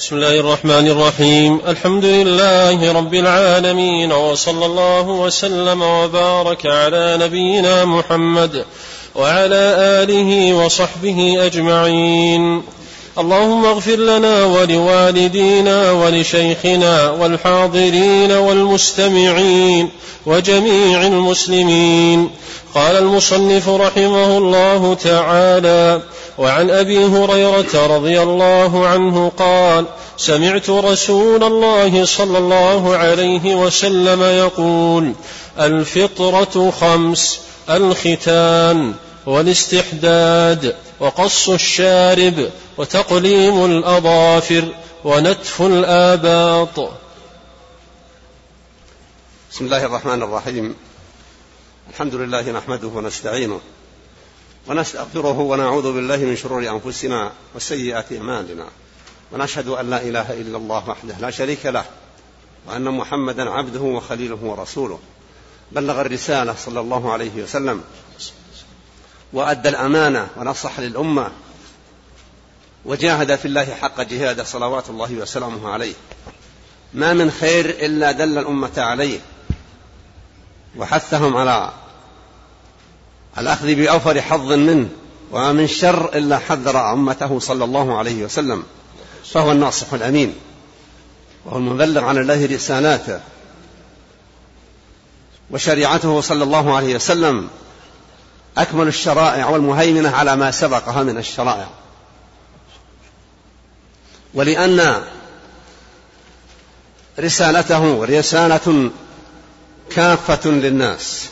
[0.00, 1.60] بسم الله الرحمن الرحيم.
[1.68, 8.64] الحمد لله رب العالمين وصلى الله وسلم وبارك على نبينا محمد
[9.14, 12.62] وعلى آله وصحبه أجمعين.
[13.18, 19.90] اللهم اغفر لنا ولوالدينا ولشيخنا والحاضرين والمستمعين
[20.26, 22.30] وجميع المسلمين.
[22.74, 26.02] قال المصنف رحمه الله تعالى
[26.40, 29.84] وعن أبي هريرة رضي الله عنه قال
[30.16, 35.14] سمعت رسول الله صلى الله عليه وسلم يقول
[35.58, 37.40] الفطرة خمس
[37.70, 38.94] الختان
[39.26, 44.64] والاستحداد وقص الشارب وتقليم الأظافر
[45.04, 46.90] ونتف الآباط.
[49.52, 50.76] بسم الله الرحمن الرحيم.
[51.90, 53.60] الحمد لله نحمده ونستعينه
[54.70, 58.66] ونستغفره ونعوذ بالله من شرور أنفسنا وسيئات أعمالنا.
[59.32, 61.84] ونشهد أن لا إله إلا الله وحده لا شريك له
[62.66, 64.98] وأن محمدا عبده وخليله ورسوله.
[65.72, 67.84] بلغ الرسالة صلى الله عليه وسلم
[69.32, 71.30] وأدى الأمانة ونصح للأمة
[72.84, 75.94] وجاهد في الله حق جهاده صلوات الله وسلامه عليه.
[76.94, 79.20] ما من خير إلا دل الأمة عليه
[80.76, 81.72] وحثهم على
[83.40, 84.88] الأخذ بأوفر حظ منه
[85.32, 88.62] وما من شر إلا حذر أمته صلى الله عليه وسلم
[89.32, 90.34] فهو الناصح الأمين
[91.44, 93.20] وهو المبلغ عن الله رسالاته
[95.50, 97.48] وشريعته صلى الله عليه وسلم
[98.58, 101.68] أكمل الشرائع والمهيمنة على ما سبقها من الشرائع.
[104.34, 105.02] ولأن
[107.18, 108.90] رسالته رسالة
[109.90, 111.28] كافة للناس.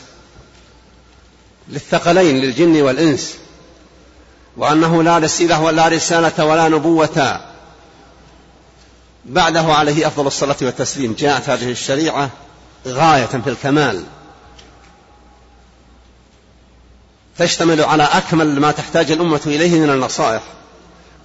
[1.69, 3.35] للثقلين للجن والإنس.
[4.57, 7.41] وأنه لا رسيلة ولا رسالة ولا نبوة.
[9.25, 11.15] بعده عليه أفضل الصلاة والتسليم.
[11.19, 12.29] جاءت هذه الشريعة
[12.87, 14.03] غاية في الكمال.
[17.37, 20.41] تشتمل على أكمل ما تحتاج الأمة إليه من النصائح.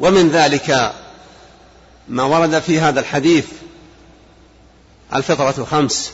[0.00, 0.92] ومن ذلك
[2.08, 3.46] ما ورد في هذا الحديث
[5.14, 6.12] الفطرة خمس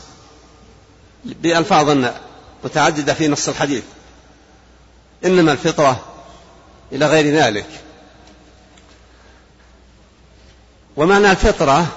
[1.25, 2.11] بألفاظ
[2.63, 3.83] متعددة في نص الحديث.
[5.25, 5.99] إنما الفطرة
[6.91, 7.67] إلى غير ذلك.
[10.97, 11.87] ومعنى الفطرة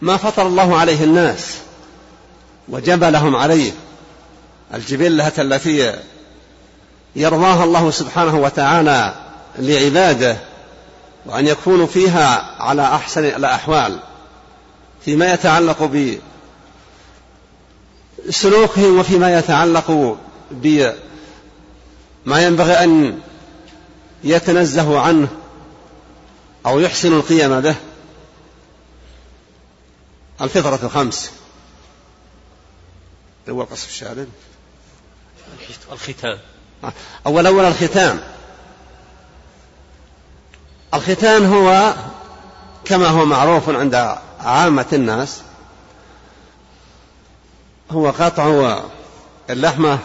[0.00, 1.54] ما فطر الله عليه الناس
[2.68, 3.72] وجبلهم عليه.
[4.74, 5.94] الجبلة التي
[7.16, 9.14] يرضاها الله سبحانه وتعالى
[9.58, 10.36] لعباده
[11.26, 13.98] وأن يكونوا فيها على أحسن الأحوال
[15.04, 15.90] فيما يتعلق
[18.28, 20.16] بسلوكهم وفيما يتعلق
[22.28, 23.20] ما ينبغي أن
[24.24, 25.28] يتنزه عنه
[26.66, 27.74] أو يحسن القيم به.
[30.40, 31.30] الفطرة خمس
[33.48, 34.28] هو قصف الشارب
[35.92, 36.38] الختان.
[37.26, 38.20] أول أول الختان.
[40.94, 41.94] الختان هو
[42.84, 45.42] كما هو معروف عند عامة الناس
[47.90, 48.80] هو قطع
[49.50, 49.98] اللحمة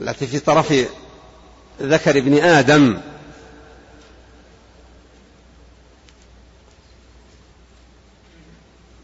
[0.00, 0.74] التي في طرف
[1.82, 3.00] ذكر ابن آدم.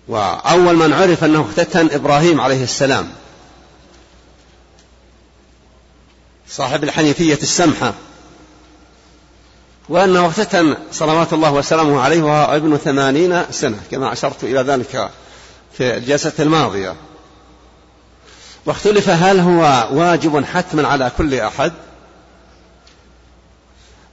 [0.09, 3.12] وأول من عرف أنه اختتن إبراهيم عليه السلام.
[6.49, 7.94] صاحب الحنيفية السمحة.
[9.88, 15.11] وأنه اختتن صلوات الله وسلامه عليه وهو ابن ثمانين سنة كما أشرت إلى ذلك
[15.72, 16.94] في الجلسة الماضية.
[18.66, 21.72] واختلف هل هو واجب حتما على كل أحد؟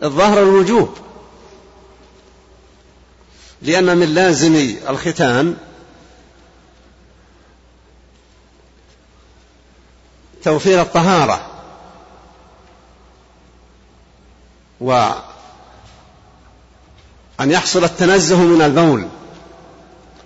[0.04, 0.98] الظاهر الوجوب.
[3.62, 5.58] لأن من لازم الختان
[10.44, 11.48] توفير الطهارة
[14.80, 15.22] وأن
[17.40, 19.08] يحصل التنزه من البول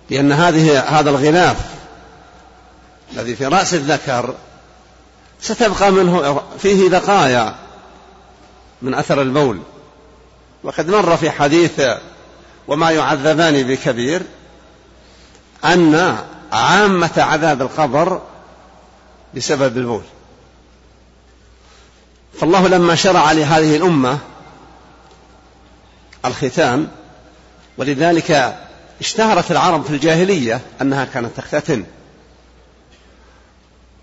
[0.10, 1.75] لأن هذه هذا الغلاف
[3.14, 4.36] الذي في رأس الذكر
[5.42, 7.56] ستبقى منه فيه بقايا
[8.82, 9.60] من أثر البول.
[10.64, 11.82] وقد مر في حديث
[12.68, 14.22] وما يعذبان بكبير
[15.66, 16.18] أن
[16.52, 18.22] عامة عذاب القبر
[19.36, 20.04] بسبب البول.
[22.40, 24.18] فالله لما شرع لهذه الأمة
[26.26, 26.88] الختان
[27.78, 28.60] ولذلك
[29.02, 31.86] اشتهرت العرب في الجاهلية أنها كانت تختتن.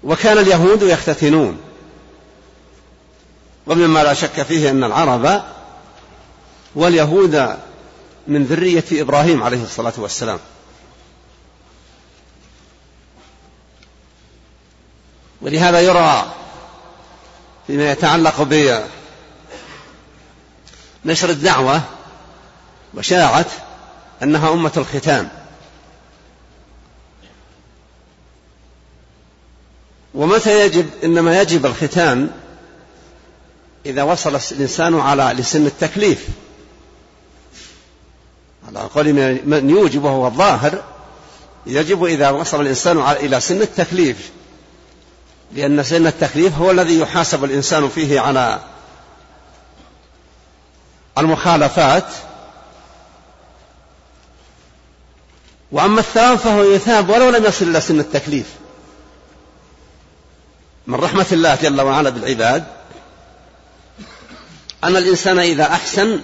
[0.04, 1.60] وكان اليهود يختتنون.
[3.66, 5.42] ومما لا شك فيه أن العرب
[6.74, 7.56] واليهود
[8.26, 10.38] من ذرية إبراهيم عليه الصلاة والسلام.
[15.40, 16.32] ولهذا يرى
[17.66, 18.42] فيما يتعلق
[21.04, 21.82] بنشر الدعوة
[22.94, 23.46] وشاعت
[24.22, 25.28] أنها أمة الختان
[30.14, 32.30] ومتى يجب إنما يجب الختان
[33.86, 36.26] إذا وصل الإنسان على لسن التكليف.
[38.68, 39.12] على قول
[39.44, 40.82] من يوجب وهو الظاهر
[41.66, 44.30] يجب إذا وصل الإنسان إلى سن التكليف.
[45.52, 48.60] لأن سن التكليف هو الذي يحاسب الإنسان فيه على
[51.18, 52.06] المخالفات.
[55.72, 58.61] وأما الثواب فهو يثاب ولو لم يصل إلى سن التكليف.
[60.86, 62.64] من رحمة الله جل وعلا بالعباد
[64.84, 66.20] أن الإنسان إذا أحسن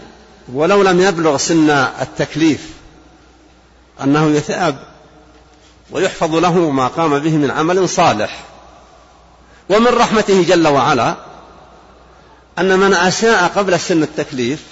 [0.53, 2.69] ولو لم يبلغ سن التكليف
[4.03, 4.79] أنه يثاب
[5.91, 8.45] ويحفظ له ما قام به من عمل صالح.
[9.69, 11.17] ومن رحمته جل وعلا
[12.59, 14.63] أن من أساء قبل سن التكليف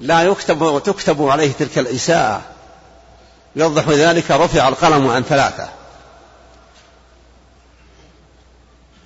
[0.00, 2.42] لا يكتب وتكتب عليه تلك الإساءة.
[3.56, 5.68] يوضح ذلك رفع القلم عن ثلاثة.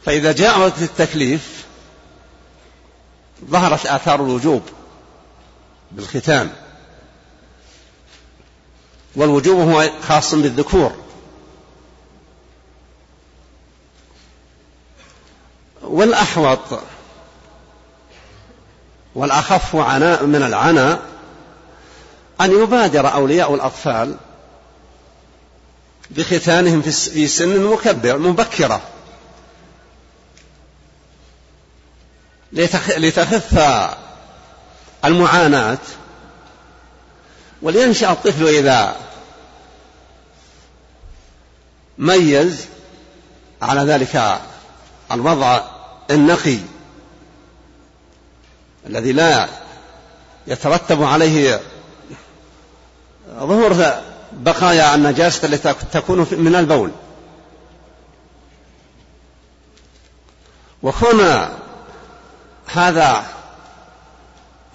[0.09, 1.67] فإذا جاء وقت التكليف
[3.45, 4.63] ظهرت آثار الوجوب
[5.93, 6.51] بالختان
[9.17, 10.93] والوجوب هو خاص بالذكور.
[15.83, 16.81] والأحوط
[19.15, 21.03] والأخف عناء من العناء
[22.41, 24.17] أن يبادر أولياء الأطفال
[26.11, 28.81] بختانهم في سن مكبر مبكرة.
[32.53, 33.59] لتخف
[35.05, 35.79] المعاناة
[37.63, 38.97] ولينشأ الطفل إذا
[41.99, 42.67] ميز
[43.63, 44.41] على ذلك
[45.13, 45.61] الوضع
[46.11, 46.59] النقي
[48.87, 49.49] الذي لا
[50.47, 51.61] يترتب عليه
[53.31, 54.01] ظهور
[54.33, 56.91] بقايا النجاسة التي تكون من البول.
[60.83, 61.49] وكون
[62.73, 63.25] هذا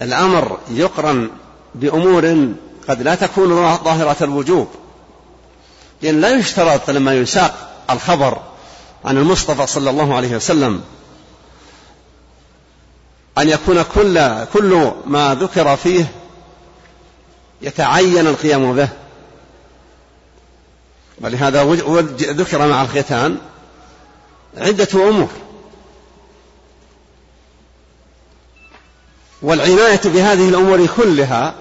[0.02, 1.30] الأمر يقرن
[1.74, 2.48] بأمور
[2.88, 4.68] قد لا تكون ظاهرة الوجوب
[6.02, 8.38] لأن لا يشترط لما يساق الخبر
[9.04, 10.82] عن المصطفى صلى الله عليه وسلم
[13.38, 16.12] أن يكون كل كل ما ذكر فيه
[17.62, 18.88] يتعين القيام به.
[21.20, 21.64] ولهذا
[22.18, 23.38] ذكر مع الختان
[24.56, 25.28] عدة أمور.
[29.44, 31.54] والعناية بهذه الأمور كلها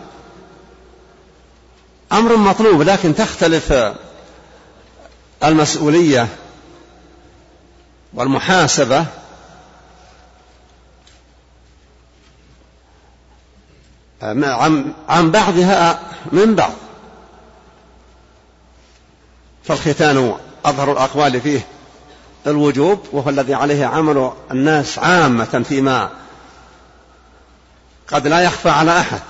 [2.11, 3.73] أمر مطلوب لكن تختلف
[5.43, 6.27] المسؤولية
[8.13, 9.05] والمحاسبة
[15.09, 15.99] عن بعضها
[16.31, 16.73] من بعض.
[19.63, 21.67] فالختان أظهر الأقوال فيه
[22.47, 26.09] الوجوب وهو الذي عليه عمل الناس عامة فيما
[28.07, 29.21] قد لا يخفى على أحد.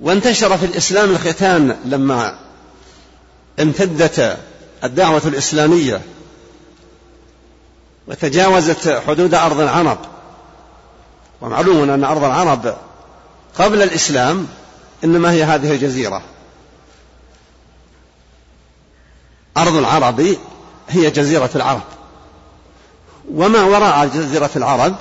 [0.00, 2.38] وانتشر في الإسلام الختان لما
[3.60, 4.38] امتدت
[4.84, 6.02] الدعوة الإسلامية
[8.06, 9.98] وتجاوزت حدود أرض العرب
[11.40, 12.76] ومعلوم أن أرض العرب
[13.58, 14.48] قبل الإسلام
[15.04, 16.22] إنما هي هذه الجزيرة.
[19.56, 20.36] أرض العرب
[20.88, 21.82] هي جزيرة العرب.
[23.32, 24.96] وما وراء جزيرة العرب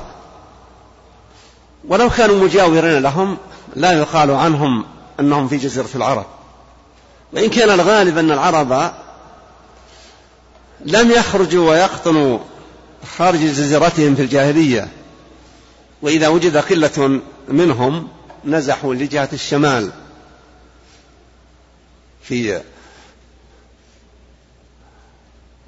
[1.87, 3.37] ولو كانوا مجاورين لهم
[3.75, 4.85] لا يقال عنهم
[5.19, 6.25] أنهم في جزيرة العرب.
[7.33, 8.93] وإن كان الغالب أن العرب
[10.85, 12.39] لم يخرجوا ويقطنوا
[13.17, 14.87] خارج جزيرتهم في الجاهلية
[16.01, 18.07] وإذا وجد قلة منهم
[18.45, 19.91] نزحوا لجهة الشمال
[22.23, 22.61] في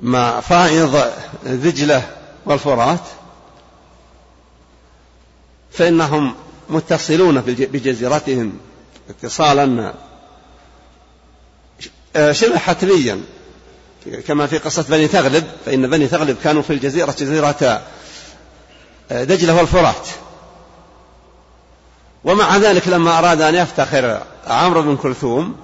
[0.02, 1.12] ما فائض
[1.46, 2.10] ذجلة
[2.46, 3.02] والفرات
[5.72, 6.36] فإنهم
[6.70, 8.58] متصلون بجزيرتهم
[9.10, 9.94] اتصالا
[12.16, 13.22] آه، شبه حتميا.
[14.28, 17.82] كما في قصة بني تغلب فإن بني تغلب كانوا في الجزيرة جزيرة
[19.12, 20.08] آه، دجلة والفرات.
[22.24, 25.56] ومع ذلك لما أراد أن يفتخر عمرو بن كلثوم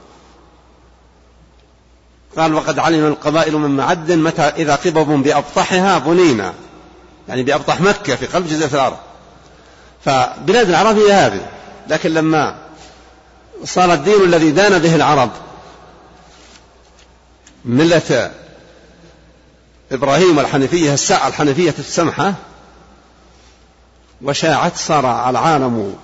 [2.38, 6.54] قال وقد علم القبائل من معد متى إذا قبب بأبطحها بنينا.
[7.30, 8.98] يعني بأبطح مكة في قلب جزيرة العرب.
[10.06, 11.48] فبلاد العرب هي هذه.
[11.88, 12.56] لكن لما
[13.66, 15.30] صار الدين الذي دان به العرب
[17.66, 18.32] ملة
[19.92, 22.34] إبراهيم الحنيفية الحنيفية السمحة
[24.22, 25.96] وشاعت صار العالم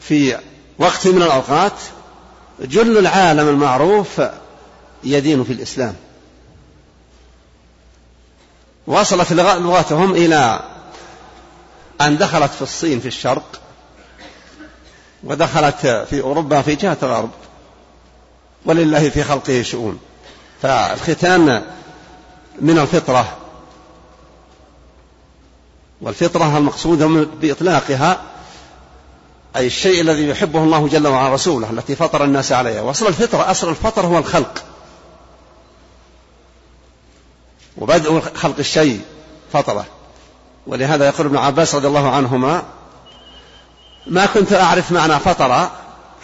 [0.00, 0.38] في
[0.78, 1.72] وقت من الأوقات
[2.60, 4.22] جل العالم المعروف
[5.04, 5.94] يدين في الإسلام.
[8.86, 10.60] وصلت لغتهم إلى
[12.00, 13.60] أن دخلت في الصين في الشرق
[15.24, 17.30] ودخلت في أوروبا في جهة الغرب
[18.64, 19.98] ولله في خلقه شؤون.
[20.62, 21.62] فالختان
[22.60, 23.36] من الفطرة
[26.00, 27.06] والفطرة المقصودة
[27.40, 28.20] بإطلاقها
[29.56, 32.80] أي الشيء الذي يحبه الله جل وعلا رسوله التي فطر الناس عليها.
[32.80, 34.64] وأصل الفطرة أصل الفطر هو الخلق.
[37.78, 39.00] وبدء خلق الشيء
[39.52, 39.84] فطرة.
[40.66, 42.62] ولهذا يقول ابن عباس رضي الله عنهما
[44.06, 45.68] ما كنت أعرف معنى فطر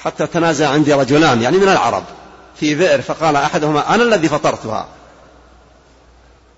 [0.04, 2.04] حتى تنازع عندي رجلان يعني من العرب
[2.61, 4.87] في بئر فقال أحدهما أنا الذي فطرتها.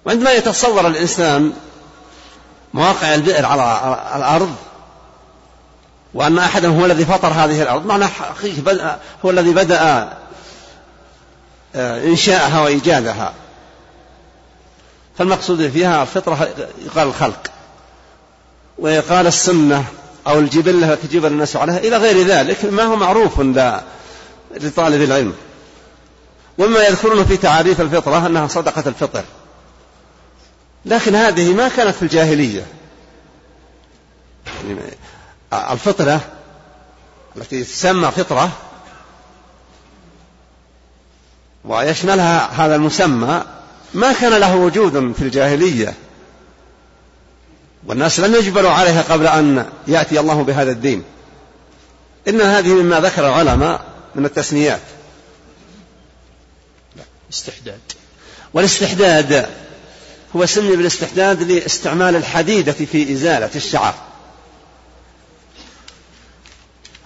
[0.04, 1.52] وعندما يتصور الإنسان
[2.74, 4.56] مواقع البئر على الأرض
[6.14, 10.08] وأن أحدهم هو الذي فطر هذه الأرض معنى حقيقي هو الذي بدأ
[11.76, 13.32] آه، إنشاءها وإيجادها.
[15.18, 16.48] فالمقصود فيها الفطرة
[16.86, 17.50] يقال الخلق
[18.78, 19.84] ويقال السنة
[20.26, 23.40] أو الجبلة التي جبل الناس عليها إلى غير ذلك ما هو معروف
[24.54, 25.34] لطالب العلم.
[26.58, 29.24] وما يذكرونه في تعاريف الفطرة أنها صدقة الفطر.
[30.84, 32.66] لكن هذه ما كانت في الجاهلية.
[34.64, 34.80] يعني
[35.72, 36.20] الفطرة
[37.36, 38.50] التي تسمى فطرة
[41.64, 43.42] ويشملها هذا المسمى
[43.94, 45.94] ما كان له وجود في الجاهلية.
[47.86, 51.04] والناس لم يجبروا عليها قبل أن يأتي الله بهذا الدين.
[52.28, 53.84] إن هذه مما ذكر العلماء
[54.14, 54.80] من التسميات.
[57.32, 57.80] استحداد.
[58.54, 59.48] والاستحداد
[60.36, 63.94] هو سمي بالاستحداد لاستعمال الحديدة في إزالة الشعر.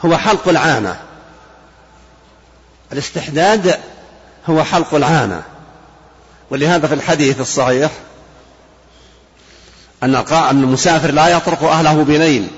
[0.05, 1.01] هو حلق العانة.
[2.93, 3.81] الاستحداد
[4.47, 5.43] هو حلق العانة.
[6.51, 7.91] ولهذا في الحديث الصحيح
[10.03, 10.15] أن
[10.51, 12.49] المسافر لا يطرق أهله بليل.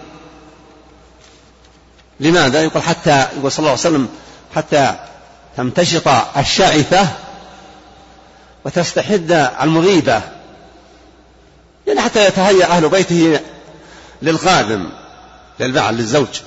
[2.20, 4.08] لماذا؟ يقول حتى يقول صلى الله عليه وسلم
[4.54, 4.94] حتى
[5.56, 7.08] تمتشط الشعثة
[8.64, 9.32] وتستحد
[9.62, 10.22] المغيبة.
[11.86, 13.40] يعني حتى يتهيأ أهل بيته
[14.22, 14.88] للقادم
[15.60, 16.40] للبعل للزوج.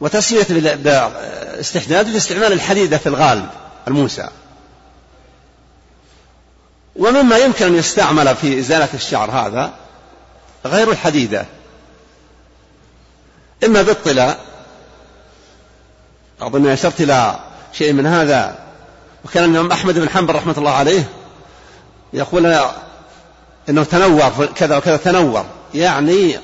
[0.00, 3.48] وتسمية باستحداد باستعمال الحديدة في الغالب
[3.88, 4.28] الموسى.
[6.96, 9.72] ومما يمكن أن يستعمل في إزالة الشعر هذا
[10.66, 11.46] غير الحديدة.
[13.64, 14.40] إما بالطلاء
[16.40, 17.38] أظن أشرت إلى
[17.72, 18.58] شيء من هذا.
[19.24, 21.08] وكان الإمام أحمد بن حنبل رحمة الله عليه
[22.12, 22.58] يقول
[23.68, 25.44] إنه تنور كذا وكذا تنور.
[25.74, 26.38] يعني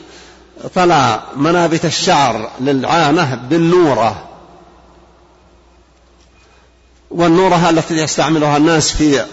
[0.74, 4.28] طلع منابت الشعر للعانة بالنورة.
[7.10, 9.24] والنورة التي يستعملها الناس في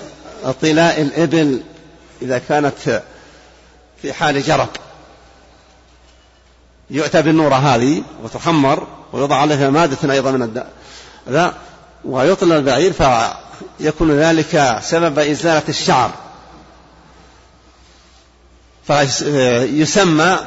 [0.61, 1.61] طلاء الإبل
[2.21, 3.03] إذا كانت
[4.01, 4.69] في حال جرب
[6.89, 11.53] يؤتى بالنورة هذه وتخمر ويوضع عليها مادة أيضا من الداء.
[12.05, 16.11] ويطل البعير فيكون ذلك سبب إزالة الشعر.
[18.87, 20.37] فيسمى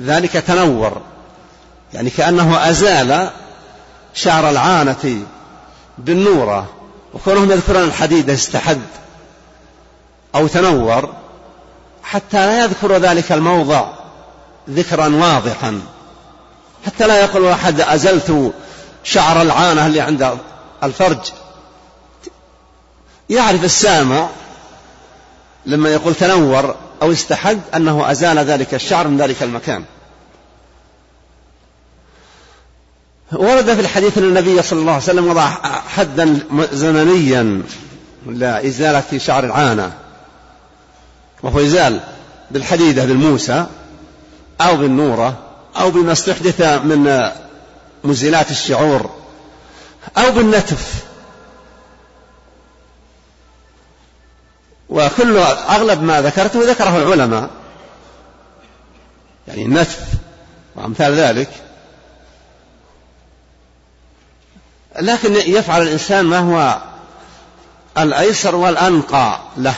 [0.00, 1.02] ذلك تنور.
[1.94, 3.30] يعني كأنه أزال
[4.14, 5.22] شعر العانة
[5.98, 6.75] بالنورة.
[7.16, 8.80] وكونهم يذكرون الحديد استحد
[10.34, 11.14] أو تنور
[12.02, 13.88] حتى لا يذكر ذلك الموضع
[14.70, 15.80] ذكرا واضحا.
[16.86, 18.52] حتى لا يقول أحد أزلت
[19.04, 20.38] شعر العانة اللي عند
[20.82, 21.32] الفرج.
[23.30, 24.28] يعرف السامع
[25.66, 29.84] لما يقول تنور أو استحد أنه أزال ذلك الشعر من ذلك المكان.
[33.32, 35.50] ورد في الحديث أن النبي صلى الله عليه وسلم وضع
[35.88, 36.38] حدا
[36.72, 37.62] زمنيا
[38.26, 39.92] لإزالة شعر العانة
[41.42, 42.00] وهو يزال
[42.50, 43.66] بالحديدة بالموسى
[44.60, 45.38] أو بالنورة
[45.76, 47.30] أو بما استحدث من
[48.04, 49.10] مزيلات الشعور
[50.18, 51.04] أو بالنتف.
[54.88, 55.36] وكل
[55.68, 57.50] أغلب ما ذكرته ذكره العلماء
[59.48, 60.00] يعني النتف
[60.76, 61.65] وأمثال ذلك.
[65.00, 66.78] لكن يفعل الإنسان ما هو
[67.98, 69.74] الأيسر والأنقى له.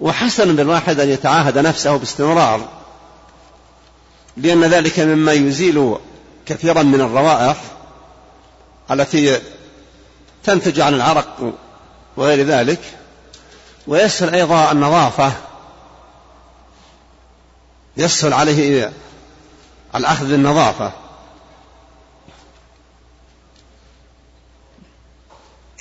[0.00, 2.68] وحسن بالواحد أن يتعاهد نفسه باستمرار
[4.36, 5.96] لأن ذلك مما يزيل
[6.46, 7.56] كثيرا من الروائح
[8.90, 9.40] التي
[10.44, 11.52] تنتج عن العرق
[12.16, 12.80] وغير ذلك.
[13.86, 15.32] ويسهل أيضا النظافة
[17.96, 18.92] يسهل عليه
[19.94, 20.92] الأخذ بالنظافة.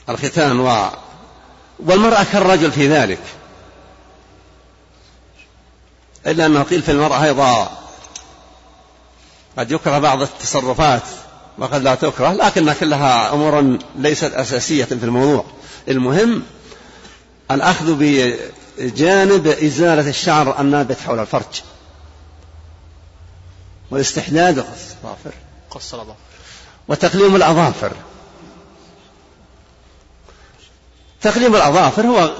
[0.10, 0.90] الختان و
[1.80, 3.20] والمرأة كالرجل في ذلك.
[6.28, 7.72] إلا أنه قيل في المرأة أيضا
[9.58, 11.04] قد يكره بعض التصرفات
[11.58, 15.46] وقد لا تكره لكنها كلها أمور ليست أساسية في الموضوع.
[15.88, 16.44] المهم
[17.52, 21.62] الأخذ بجانب إزالة الشعر النابت حول الفرج
[23.92, 25.34] والاستحداد الأظافر
[25.72, 26.20] قص الأظافر
[26.88, 27.92] وتقليم الأظافر.
[31.22, 32.32] تقليم الأظافر هو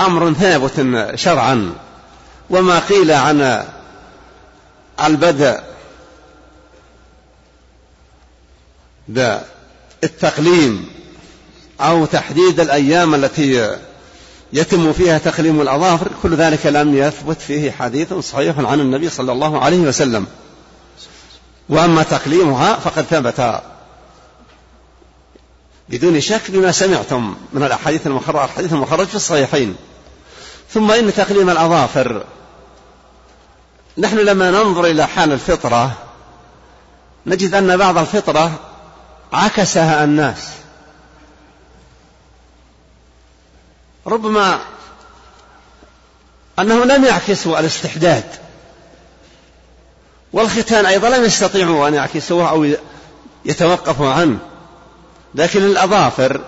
[0.00, 1.72] أمر ثابت شرعا.
[2.50, 3.64] وما قيل عن
[5.04, 5.60] البدء
[9.08, 10.86] بالتقليم
[11.80, 13.76] أو تحديد الأيام التي
[14.52, 19.58] يتم فيها تقليم الأظافر كل ذلك لم يثبت فيه حديث صحيح عن النبي صلى الله
[19.58, 20.26] عليه وسلم.
[21.68, 23.62] وأما تقليمها فقد ثبت
[25.92, 29.76] بدون شك بما سمعتم من الأحاديث المخرجة الحديث المخرج في الصحيحين.
[30.70, 32.24] ثم إن تقليم الأظافر.
[33.98, 35.92] نحن لما ننظر إلى حال الفطرة
[37.26, 38.60] نجد أن بعض الفطرة
[39.32, 40.48] عكسها الناس.
[44.06, 44.60] ربما
[46.58, 48.24] أنه لم يعكسوا الاستحداد.
[50.32, 52.66] والختان أيضا لم يستطيعوا أن يعكسوه أو
[53.44, 54.51] يتوقفوا عنه.
[55.34, 56.40] لكن الأظافر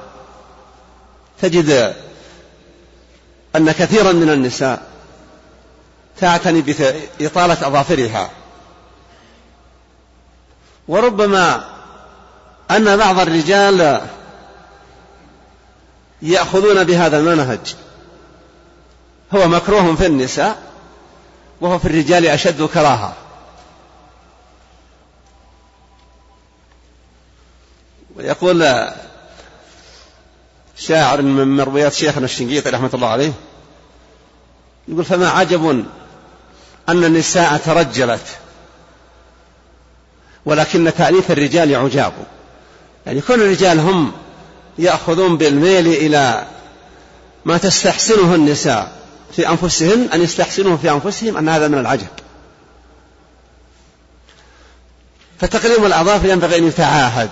[1.42, 1.94] تجد
[3.56, 4.82] أن كثيرا من النساء
[6.20, 6.60] تعتني
[7.20, 8.30] بإطالة أظافرها.
[10.88, 11.64] وربما
[12.70, 14.00] أن بعض الرجال
[16.22, 17.74] يأخذون بهذا المنهج.
[19.34, 20.58] هو مكروه في النساء
[21.60, 23.14] وهو في الرجال أشد كراهة.
[28.16, 28.88] ويقول
[30.76, 33.32] شاعر من مرويات شيخنا الشنقيطي رحمة الله عليه
[34.88, 35.84] يقول فما عجب
[36.88, 38.26] أن النساء ترجلت
[40.46, 42.12] ولكن تأليف الرجال عجاب.
[43.06, 44.12] يعني كل الرجال هم
[44.78, 46.46] يأخذون بالميل إلى
[47.44, 48.92] ما تستحسنه النساء
[49.36, 52.08] في أنفسهن أن يستحسنوه في أنفسهم أن هذا من العجب.
[55.40, 57.30] فتقليم الأظافر ينبغي أن يتعاهد.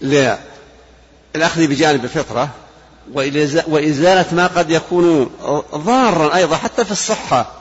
[0.00, 2.48] للأخذ بجانب الفطرة
[3.66, 5.30] وإزالة ما قد يكون
[5.74, 7.52] ضارا أيضا حتى في الصحة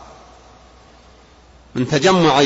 [1.76, 2.41] من تجمع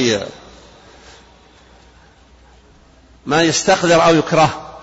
[3.26, 4.78] ما يستقذر أو يكره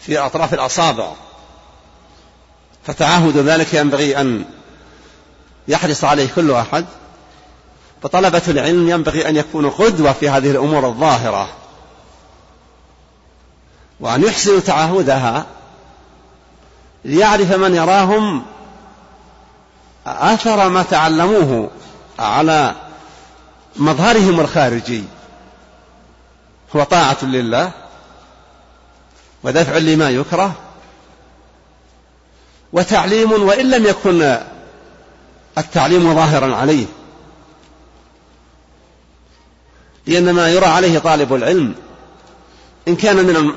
[0.00, 1.12] في أطراف الأصابع.
[2.86, 4.44] فتعاهد ذلك ينبغي أن
[5.68, 6.86] يحرص عليه كل أحد.
[8.02, 11.48] فطلبة العلم ينبغي أن يكونوا قدوة في هذه الأمور الظاهرة.
[14.04, 15.46] وأن يحسنوا تعهدها
[17.04, 18.42] ليعرف من يراهم
[20.06, 21.70] أثر ما تعلموه
[22.18, 22.74] على
[23.76, 25.04] مظهرهم الخارجي.
[26.76, 27.72] هو طاعة لله
[29.42, 30.52] ودفع لما يكره
[32.72, 34.38] وتعليم وإن لم يكن
[35.58, 36.86] التعليم ظاهرا عليه.
[40.06, 41.74] لأن ما يرى عليه طالب العلم
[42.88, 43.54] إن كان من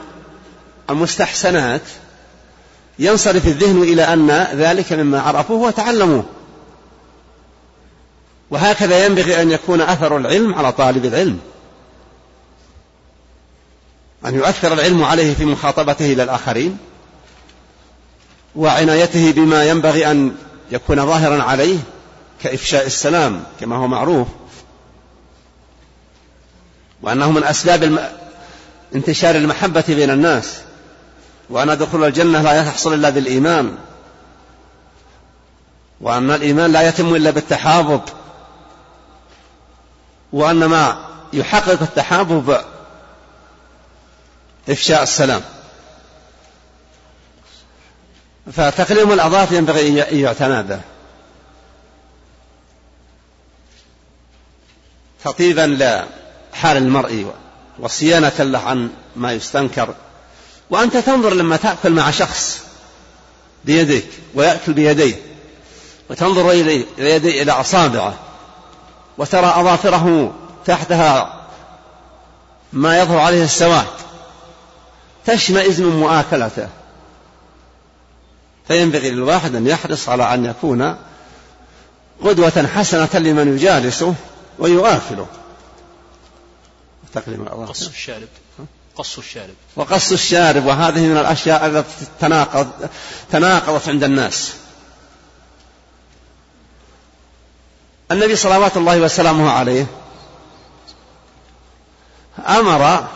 [0.90, 1.82] المستحسنات
[3.00, 6.24] ينصرف الذهن إلى أن ذلك مما عرفوه وتعلموه.
[8.50, 11.40] وهكذا ينبغي أن يكون أثر العلم على طالب العلم.
[14.26, 16.78] أن يؤثر العلم عليه في مخاطبته إلى الآخرين
[18.56, 20.36] وعنايته بما ينبغي أن
[20.72, 21.78] يكون ظاهرا عليه
[22.44, 24.28] كإفشاء السلام كما هو معروف.
[27.02, 28.12] وأنه من أسباب
[28.96, 30.67] انتشار المحبة بين الناس.
[31.50, 33.78] وأن دخول الجنة لا يحصل إلا بالإيمان.
[36.02, 38.02] وأن الإيمان لا يتم إلا بالتحابب.
[40.34, 42.62] وأن ما يحقق التحابب
[44.70, 45.42] إفشاء السلام.
[48.54, 50.82] فتقليم الأظافر ينبغي أن يعتنى به.
[55.24, 57.34] تطيبا لحال المرء
[57.80, 59.96] وصيانة له عن ما يستنكر.
[60.70, 62.62] وأنت تنظر لما تأكل مع شخص
[63.66, 65.16] بيديك ويأكل بيديه
[66.10, 66.86] وتنظر إلى,
[67.42, 68.14] إلى أصابعه
[69.18, 70.34] وترى أظافره
[70.66, 71.44] تحتها
[72.74, 73.88] ما يظهر عليه السواد
[75.26, 76.70] تشمئز من مؤاكلته.
[78.68, 80.96] فينبغي للواحد أن يحرص على أن يكون
[82.24, 84.16] قدوة حسنة لمن يجالسه
[84.60, 85.28] ويؤاكله
[87.14, 88.28] تقليم قص الشارب
[88.98, 89.56] قص الشارب.
[89.76, 92.90] وقص الشارب وهذه من الأشياء التي تناقض
[93.32, 94.54] تناقضت عند الناس.
[98.12, 99.86] النبي صلوات الله وسلامه عليه
[102.48, 103.08] أمر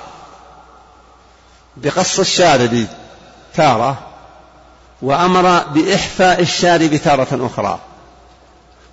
[1.77, 2.87] بقص الشارب
[3.53, 4.07] تارة
[5.01, 7.79] وأمر بإحفاء الشارب تارة أخرى.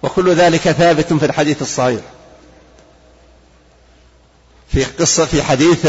[0.03, 2.01] وكل ذلك ثابت في الحديث الصحيح.
[4.73, 5.87] في قصة في حديث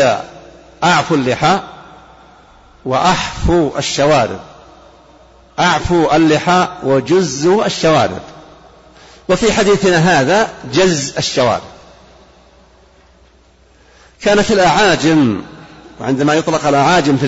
[0.84, 1.60] أعفوا اللحى
[2.86, 4.40] وأحفوا الشوارب.
[5.60, 8.22] أعفوا اللحى وجزوا الشوارب.
[9.30, 11.62] وفي حديثنا هذا جز الشوارب.
[14.22, 15.42] كانت الأعاجم
[16.00, 17.26] وعندما يطلق الأعاجم في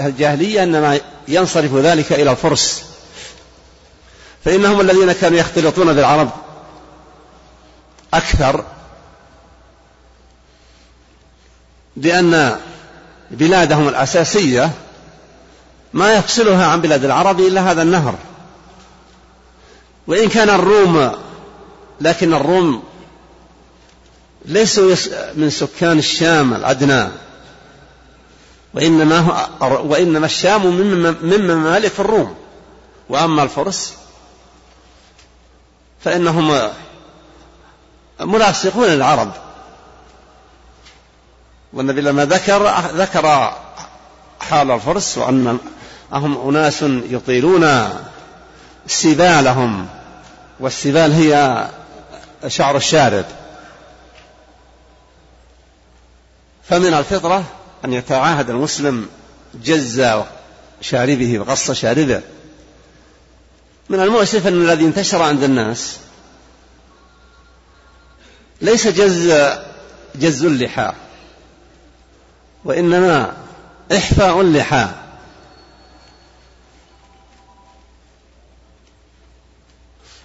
[0.00, 2.84] الجاهلية إنما ينصرف ذلك إلى الفرس.
[4.44, 6.30] فإنهم الذين كانوا يختلطون بالعرب
[8.14, 8.64] أكثر
[11.96, 12.58] لأن
[13.30, 14.70] بلادهم الأساسية
[15.92, 18.14] ما يفصلها عن بلاد العرب إلا هذا النهر.
[20.06, 21.12] وإن كان الروم
[22.00, 22.82] لكن الروم
[24.44, 24.94] ليسوا
[25.34, 27.08] من سكان الشام الأدنى.
[28.74, 30.66] وإنما, وإنما الشام
[31.22, 32.34] من ممالك الروم.
[33.08, 33.94] وأما الفرس
[36.04, 36.70] فإنهم
[38.20, 39.47] ملاصقون للعرب.
[41.72, 43.56] والنبي لما ذكر ذكر
[44.40, 45.58] حال الفرس وأن
[46.12, 47.88] هم أناس يطيلون
[48.86, 49.86] سبالهم
[50.60, 51.68] والسبال هي
[52.46, 53.24] شعر الشارب
[56.68, 57.44] فمن الفطرة
[57.84, 59.08] أن يتعاهد المسلم
[59.54, 60.04] جز
[60.80, 62.22] شاربه وقص شاربه.
[63.88, 65.96] من المؤسف أن الذي انتشر عند الناس
[68.60, 69.32] ليس جز
[70.14, 70.92] جز اللحى.
[72.64, 73.36] وإنما
[73.92, 74.88] إحفاء اللحى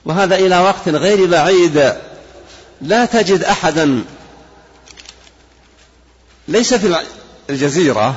[0.06, 1.94] وهذا إلى وقت غير بعيد.
[2.82, 4.04] لا تجد أحدا.
[6.48, 7.04] ليس في
[7.50, 8.16] الجزيرة.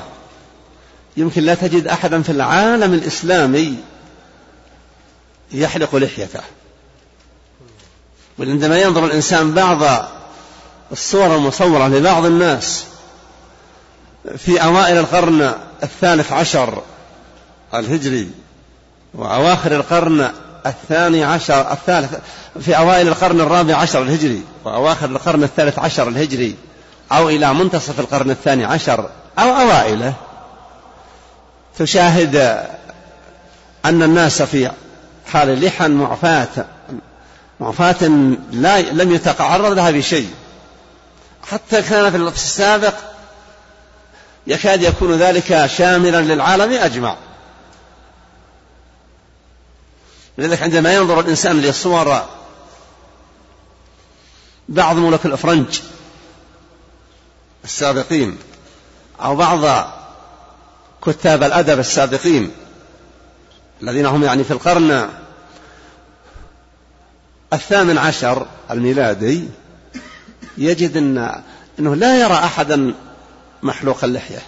[1.17, 3.77] يمكن لا تجد أحدا في العالم الإسلامي
[5.53, 6.43] يحلق لحيته.
[8.39, 10.09] وعندما ينظر الإنسان بعض
[10.93, 12.85] الصور المصورة لبعض الناس
[14.37, 16.83] في أوائل القرن الثالث عشر
[17.75, 18.31] الهجري
[19.15, 20.31] وأواخر القرن
[20.67, 22.15] الثاني عشر الثالث
[22.61, 26.57] في أوائل القرن الرابع عشر الهجري وأواخر القرن الثالث عشر الهجري
[27.13, 30.15] أو إلى منتصف القرن الثاني عشر أو أوائله.
[31.79, 32.37] تشاهد
[33.85, 34.71] أن الناس في
[35.27, 36.67] حال اللحى معفاة
[37.61, 38.09] معفاة
[38.53, 40.31] لا لم يتعرض لها بشيء.
[41.51, 42.95] حتى كان في السابق
[44.47, 47.17] يكاد يكون ذلك شاملا للعالم أجمع.
[50.39, 52.25] لذلك عندما ينظر الإنسان لصور
[54.69, 55.81] بعض ملوك الأفرنج
[57.65, 58.39] السابقين
[59.23, 59.91] أو بعض
[61.03, 62.51] كتاب الأدب السابقين
[63.83, 65.11] الذين هم يعني في القرن
[67.53, 69.49] الثامن عشر الميلادي
[70.59, 71.43] يجد أن
[71.79, 72.95] أنه لا يرى أحدا
[73.67, 74.43] محلوق اللحية.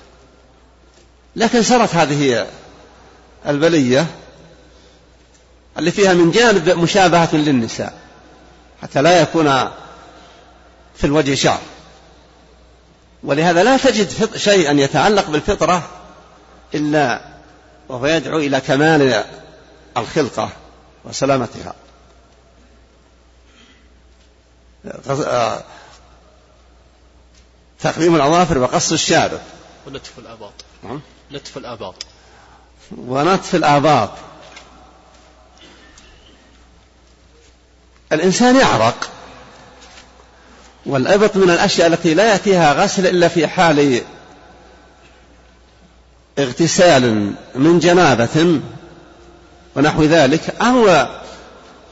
[1.36, 2.46] لكن سرت هذه
[3.46, 4.06] البلية
[5.78, 7.98] اللي فيها من جانب مشابهة للنساء
[8.82, 9.44] حتى لا يكون
[10.96, 11.60] في الوجه شعر.
[13.22, 15.88] ولهذا لا تجد شيئا يتعلق بالفطرة
[16.74, 17.20] إلا
[17.88, 19.24] وهو يدعو إلى كمال
[19.96, 20.50] الخلقة
[21.04, 21.74] وسلامتها.
[27.80, 29.40] تقليم الأظافر وقص الشارب.
[29.86, 30.52] ونتف الآباط.
[30.82, 31.00] نعم.
[31.32, 31.94] نتف الآباط.
[32.96, 34.10] ونتف الآباط.
[38.12, 39.10] الإنسان يعرق.
[40.86, 44.00] والإبط من الأشياء التي لا يأتيها غسل إلا في حال
[46.38, 48.60] اغتسال من جنابة
[49.76, 50.54] ونحو ذلك.
[50.62, 51.06] أو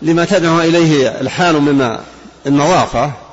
[0.03, 1.99] لما تدعو إليه الحال من
[2.47, 3.26] النظافة.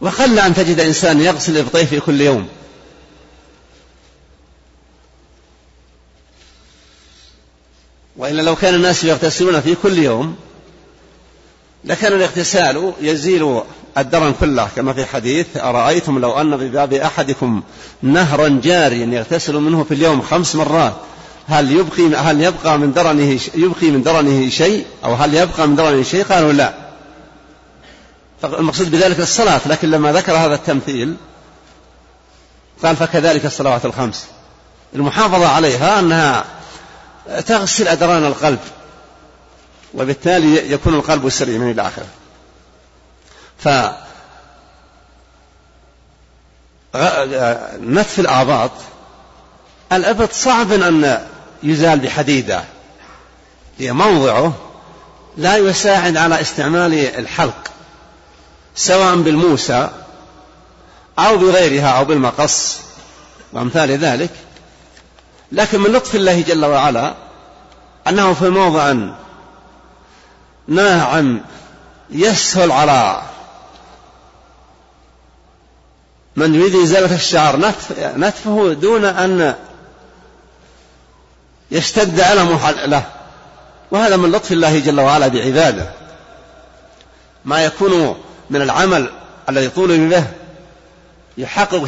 [0.00, 2.48] وقل أن تجد إنسان يغسل إبطيه في كل يوم.
[8.16, 10.36] وإلا لو كان الناس يغتسلون في كل يوم
[11.84, 13.60] لكان الاغتسال يزيل
[13.98, 17.62] الدرن كله كما في حديث أرأيتم لو أن بباب أحدكم
[18.02, 20.94] نهرا جاريا يغتسل منه في اليوم خمس مرات
[21.48, 26.02] هل يبقي هل يبقى من درنه يبقي من درنه شيء؟ أو هل يبقى من درنه
[26.02, 26.87] شيء؟ قالوا لا.
[28.44, 31.16] المقصود بذلك الصلاة لكن لما ذكر هذا التمثيل
[32.82, 34.26] قال فكذلك الصلوات الخمس.
[34.94, 36.44] المحافظة عليها أنها
[37.46, 38.58] تغسل أدران القلب
[39.94, 42.06] وبالتالي يكون القلب سليما إلى آخره.
[43.58, 43.68] ف
[47.80, 48.70] نتف الآباط
[49.92, 51.26] الإبط صعب أن
[51.62, 52.64] يزال بحديدة.
[53.78, 54.52] هي موضعه
[55.36, 57.70] لا يساعد على استعمال الحلق.
[58.78, 59.90] سواء بالموسى
[61.18, 62.80] أو بغيرها أو بالمقص
[63.52, 64.30] وأمثال ذلك.
[65.52, 67.14] لكن من لطف الله جل وعلا
[68.08, 68.94] أنه في موضع
[70.68, 71.40] ناعم
[72.10, 73.22] يسهل على
[76.36, 77.72] من يريد إزالة الشعر
[78.16, 79.54] نتفه دون أن
[81.70, 83.04] يشتد ألمه له.
[83.90, 85.90] وهذا من لطف الله جل وعلا بعباده.
[87.44, 88.16] ما يكون
[88.50, 89.10] من العمل
[89.48, 90.24] الذي طول به
[91.38, 91.86] يحقق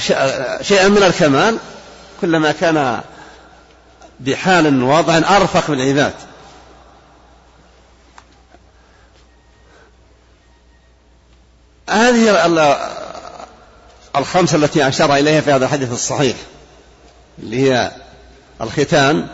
[0.62, 1.58] شيئا من الكمال
[2.20, 3.00] كلما كان
[4.20, 6.14] بحال ووضع أرفق بالعباد.
[11.90, 12.46] هذه
[14.16, 16.36] الخمسة التي أشار إليها في هذا الحديث الصحيح
[17.38, 17.90] اللي هي
[18.60, 19.28] الختان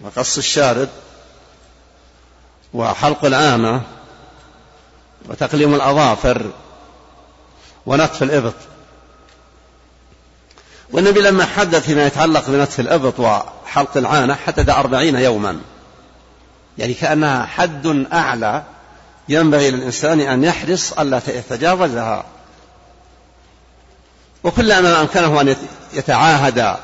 [0.00, 0.88] وقص الشارب
[2.74, 3.82] وحلق العامة
[5.28, 6.50] وتقليم الأظافر
[7.86, 8.54] ونتف الإبط.
[10.90, 15.60] والنبي لما حدث فيما يتعلق بنتف الإبط وحلق العانة حدد أربعين يوما.
[16.78, 18.62] يعني كأنها حد أعلى
[19.28, 22.24] ينبغي للإنسان أن يحرص ألا يتجاوزها.
[24.44, 25.56] وكلما أمكنه أن
[25.92, 26.76] يتعاهد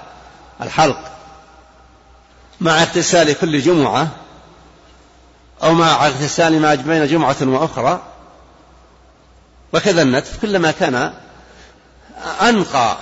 [0.62, 0.98] الحلق
[2.60, 4.08] مع اغتسال كل جمعة
[5.62, 8.00] أو مع اغتسال ما بين جمعة وأخرى
[9.72, 11.12] وكذا النتف كلما كان
[12.40, 12.96] أنقى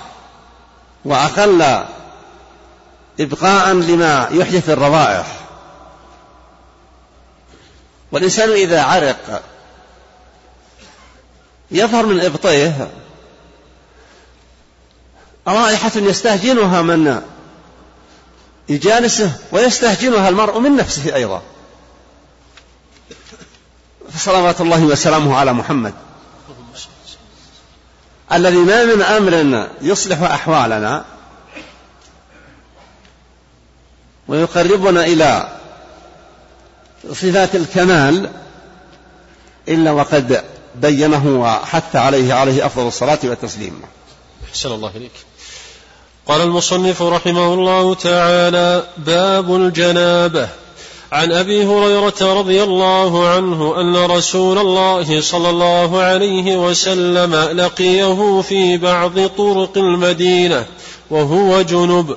[1.05, 1.85] وأقل
[3.19, 5.27] إبقاء لما يحدث الروائح.
[8.11, 9.41] والإنسان إذا عرق
[11.71, 12.89] يظهر من إبطيه
[15.47, 17.21] رائحة يستهجنها من
[18.69, 21.41] يجالسه ويستهجنها المرء من نفسه أيضا.
[24.13, 25.93] فصلوات الله وسلامه على محمد.
[28.33, 31.05] الذي ما من أمر يصلح أحوالنا
[34.27, 35.47] ويقربنا إلى
[37.11, 38.29] صفات الكمال
[39.67, 40.43] إلا وقد
[40.75, 43.81] بينه وحث عليه عليه أفضل الصلاة والتسليم.
[44.49, 45.11] أحسن الله إليك.
[46.27, 50.49] قال المصنف رحمه الله تعالى باب الجنابة.
[51.11, 58.77] عن أبي هريرة رضي الله عنه أن رسول الله صلى الله عليه وسلم لقيه في
[58.77, 60.65] بعض طرق المدينة
[61.09, 62.15] وهو جنب.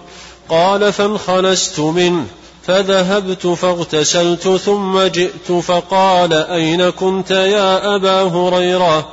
[0.48, 2.26] قال فانخنست منه
[2.62, 9.08] فذهبت فاغتسلت ثم جئت فقال أين كنت يا أبا هريرة؟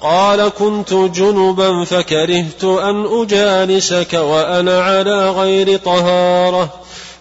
[0.00, 6.68] قال كنت جنبا فكرهت أن أجالسك وأنا على غير طهارة.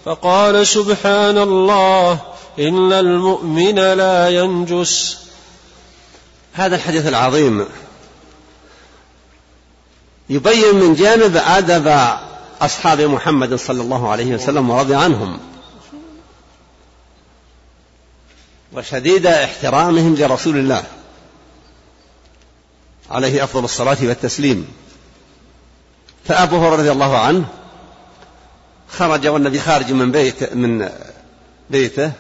[0.06, 2.20] فقال سبحان الله
[2.60, 5.18] إن المؤمن لا ينجس.
[6.54, 7.66] هذا الحديث العظيم.
[10.30, 12.18] يبين من جانب أدب
[12.62, 15.40] أصحاب محمد صلى الله عليه وسلم ورضي عنهم.
[18.74, 20.84] وشديد احترامهم لرسول الله
[23.12, 24.68] عليه أفضل الصلاة والتسليم.
[26.26, 27.46] فأبو هريرة رضي الله عنه
[28.92, 30.90] خرج والنبي خارج من بيت من
[31.70, 32.12] بيته.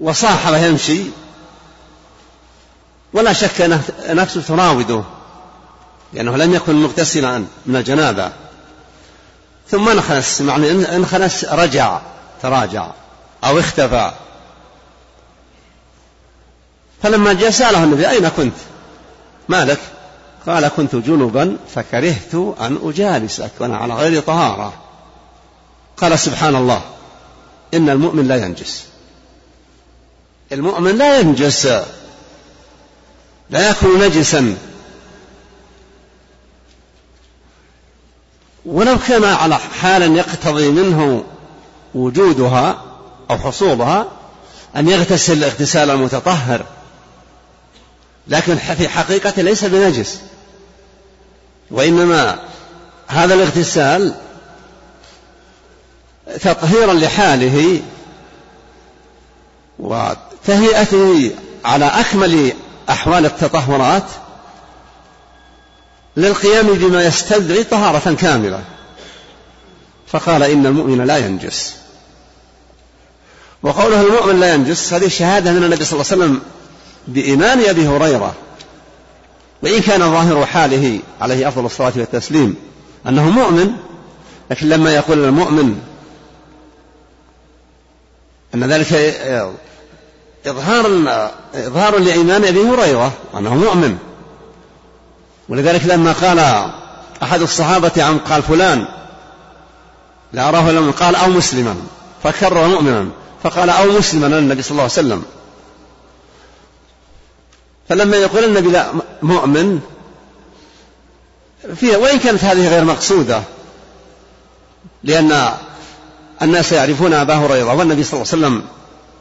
[0.00, 1.02] وصاحب يمشي.
[3.12, 3.82] ولا شك أن
[4.16, 5.04] نفسه تراوده.
[6.12, 8.32] لأنه لم يكن مغتسلا من الجنابة.
[9.70, 12.00] ثم انخنس يعني انخنس رجع
[12.42, 12.90] تراجع
[13.44, 14.12] أو اختفى.
[17.02, 18.54] فلما جاء سأله النبي أين كنت؟
[19.48, 19.80] ما لك
[20.50, 24.72] قال كنت جنبا فكرهت أن أجالسك وأنا على غير طهارة.
[25.96, 26.82] قال سبحان الله
[27.74, 28.84] إن المؤمن لا ينجس.
[30.52, 31.66] المؤمن لا ينجس
[33.50, 34.56] لا يكون نجسا.
[38.66, 41.24] ولو كان على حال يقتضي منه
[41.94, 42.84] وجودها
[43.30, 44.06] أو حصولها
[44.76, 46.64] أن يغتسل اغتسال المتطهر
[48.28, 50.20] لكن في حقيقة ليس بنجس.
[51.70, 52.38] وإنما
[53.08, 54.14] هذا الاغتسال
[56.40, 57.80] تطهيرا لحاله
[59.78, 61.30] وتهيئته
[61.64, 62.52] على أكمل
[62.90, 64.04] أحوال التطهرات
[66.16, 68.64] للقيام بما يستدعي طهارة كاملة.
[70.06, 71.74] فقال إن المؤمن لا ينجس.
[73.62, 76.42] وقوله المؤمن لا ينجس هذه شهادة من النبي صلى الله عليه وسلم
[77.08, 78.34] بإيمان أبي هريرة.
[79.62, 82.54] وإن كان ظاهر حاله عليه أفضل الصلاة والتسليم
[83.08, 83.72] أنه مؤمن
[84.50, 85.80] لكن لما يقول المؤمن
[88.54, 88.92] أن ذلك
[90.46, 90.86] إظهار
[91.54, 93.98] إظهار لإيمان أبي هريرة أنه مؤمن.
[95.48, 96.70] ولذلك لما قال
[97.22, 98.86] أحد الصحابة عن قال فلان
[100.32, 101.76] لا أراه إلا قال أو مسلما
[102.22, 103.08] فكرر مؤمنا
[103.42, 105.22] فقال أو مسلما النبي صلى الله عليه وسلم.
[107.90, 109.80] فلما يقول النبي لا مؤمن
[111.76, 113.42] فيها وإن كانت هذه غير مقصودة
[115.04, 115.52] لأن
[116.42, 118.62] الناس يعرفون أبا هريرة والنبي صلى الله عليه وسلم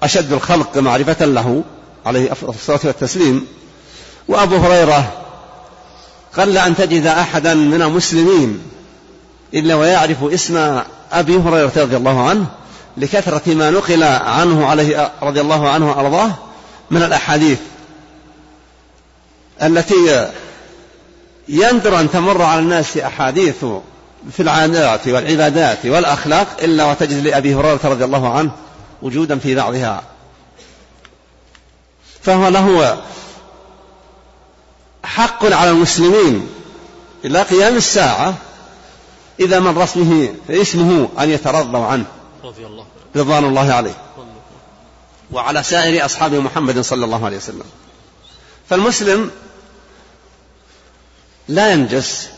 [0.03, 1.63] أشد الخلق معرفة له
[2.05, 3.47] عليه الصلاة والتسليم.
[4.27, 5.13] وأبو هريرة
[6.37, 8.61] قل أن تجد أحدا من المسلمين
[9.53, 12.45] إلا ويعرف اسم أبي هريرة رضي الله عنه
[12.97, 16.31] لكثرة ما نقل عنه عليه رضي الله عنه وأرضاه
[16.91, 17.59] من الأحاديث.
[19.63, 20.29] التي
[21.47, 23.65] يندر أن تمر على الناس أحاديث
[24.31, 28.51] في العادات والعبادات والأخلاق إلا وتجد لأبي هريرة رضي الله عنه
[29.01, 30.03] وجودا في بعضها.
[32.21, 33.01] فهو له
[35.03, 36.49] حق على المسلمين
[37.25, 38.33] إلى قيام الساعة
[39.39, 42.05] إذا من رسمه اسمه أن يترضوا عنه.
[42.43, 43.95] رضي الله رضوان الله عليه.
[45.31, 47.63] وعلى سائر أصحاب محمد صلى الله عليه وسلم.
[48.69, 49.31] فالمسلم
[51.49, 52.29] لا ينجس.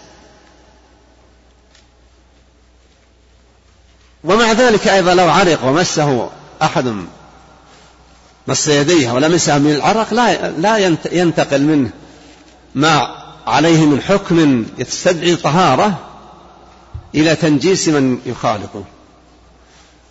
[4.23, 6.29] ومع ذلك أيضا لو عرق ومسه
[6.61, 6.95] أحد
[8.47, 10.77] مس يديه ولمسه من العرق لا لا
[11.11, 11.89] ينتقل منه.
[12.75, 13.15] ما
[13.47, 15.99] عليه من حكم يستدعي طهارة
[17.15, 18.83] إلى تنجيس من يخالطه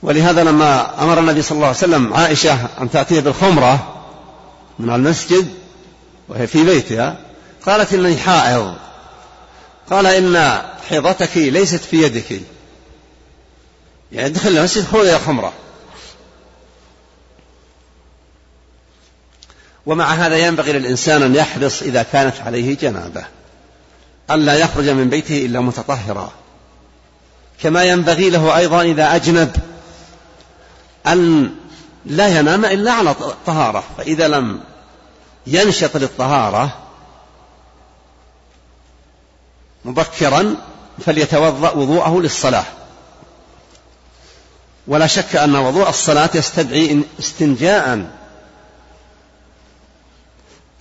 [0.02, 4.02] ولهذا لما أمر النبي صلى الله عليه وسلم عائشة أن تأتيه بالخمرة
[4.78, 5.48] من المسجد
[6.28, 7.16] وهي في بيتها
[7.66, 8.74] قالت إني حائض.
[9.90, 12.40] قال إن حيضتك ليست في يدك.
[14.12, 15.52] يعني ادخل المسجد خذ يا خمرة.
[19.86, 23.24] ومع هذا ينبغي للإنسان أن يحرص إذا كانت عليه جنابة.
[24.30, 26.32] ألا يخرج من بيته إلا متطهرا.
[27.62, 29.56] كما ينبغي له أيضا إذا أجنب
[31.06, 31.50] أن
[32.06, 33.14] لا ينام إلا على
[33.46, 33.84] طهارة.
[33.98, 34.60] فإذا لم
[35.46, 36.89] ينشط للطهارة
[39.84, 40.56] مبكرا
[41.06, 42.64] فليتوضأ وضوءه للصلاة.
[44.86, 48.10] ولا شك أن وضوء الصلاة يستدعي استنجاء.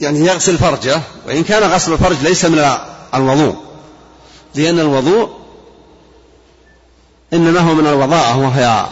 [0.01, 2.77] يعني يغسل فرجه وإن كان غسل الفرج ليس من
[3.13, 3.55] الوضوء
[4.55, 5.39] لأن الوضوء
[7.33, 8.85] إنما هو من الوضاءة وهي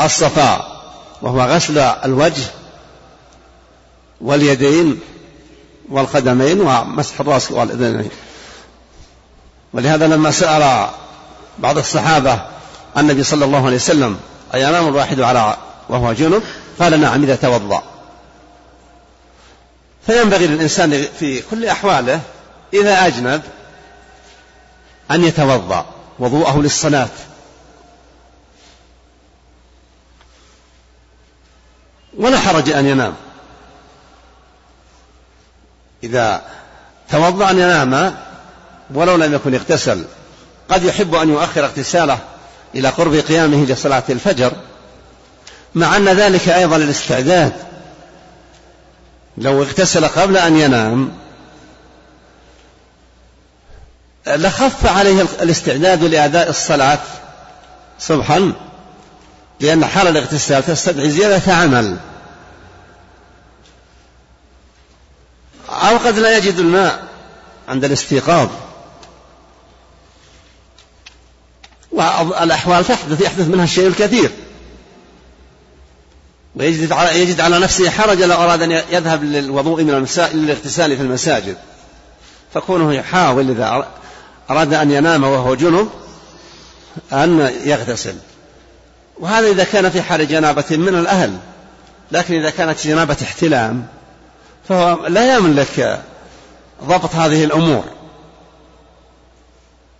[0.00, 0.82] الصفاء
[1.22, 2.44] وهو غسل الوجه
[4.20, 5.00] واليدين
[5.88, 8.10] والقدمين ومسح الرأس والأذنين.
[9.72, 10.88] ولهذا لما سأل
[11.58, 12.46] بعض الصحابة
[12.96, 14.18] النبي صلى الله عليه وسلم
[14.54, 15.56] أينام الواحد على
[15.88, 16.42] وهو جنب؟
[16.80, 17.82] قال نعم إذا توضأ.
[20.06, 22.20] فينبغي للإنسان في كل أحواله
[22.74, 23.42] إذا أجنب
[25.10, 25.86] أن يتوضأ
[26.18, 27.08] وضوءه للصلاة.
[32.18, 33.14] ولا حرج أن ينام.
[36.04, 36.42] إذا
[37.10, 38.14] توضأ أن ينام
[38.94, 40.04] ولو لم يكن اغتسل
[40.68, 42.18] قد يحب أن يؤخر اغتساله
[42.74, 44.52] إلى قرب قيامه لصلاة الفجر.
[45.74, 47.52] مع أن ذلك أيضا للاستعداد.
[49.38, 51.12] لو اغتسل قبل أن ينام
[54.26, 56.98] لخف عليه الاستعداد لأداء الصلاة.
[57.98, 58.52] صبحا
[59.60, 61.96] لأن حال الاغتسال تستدعي زيادة عمل.
[65.68, 67.08] أو قد لا يجد الماء
[67.68, 68.48] عند الاستيقاظ.
[71.92, 74.30] والأحوال تحدث يحدث منها الشيء الكثير.
[76.56, 81.02] ويجد على, يجد على نفسه حرج لو أراد أن يذهب للوضوء من المساء للاغتسال في
[81.02, 81.56] المساجد.
[82.54, 83.88] فكونه يحاول إذا
[84.50, 85.90] أراد أن ينام وهو جنب
[87.12, 88.14] أن يغتسل.
[89.20, 91.38] وهذا إذا كان في حال جنابة من الأهل
[92.12, 93.86] لكن إذا كانت جنابة احتلام
[94.68, 96.02] فهو لا يملك
[96.84, 97.84] ضبط هذه الأمور.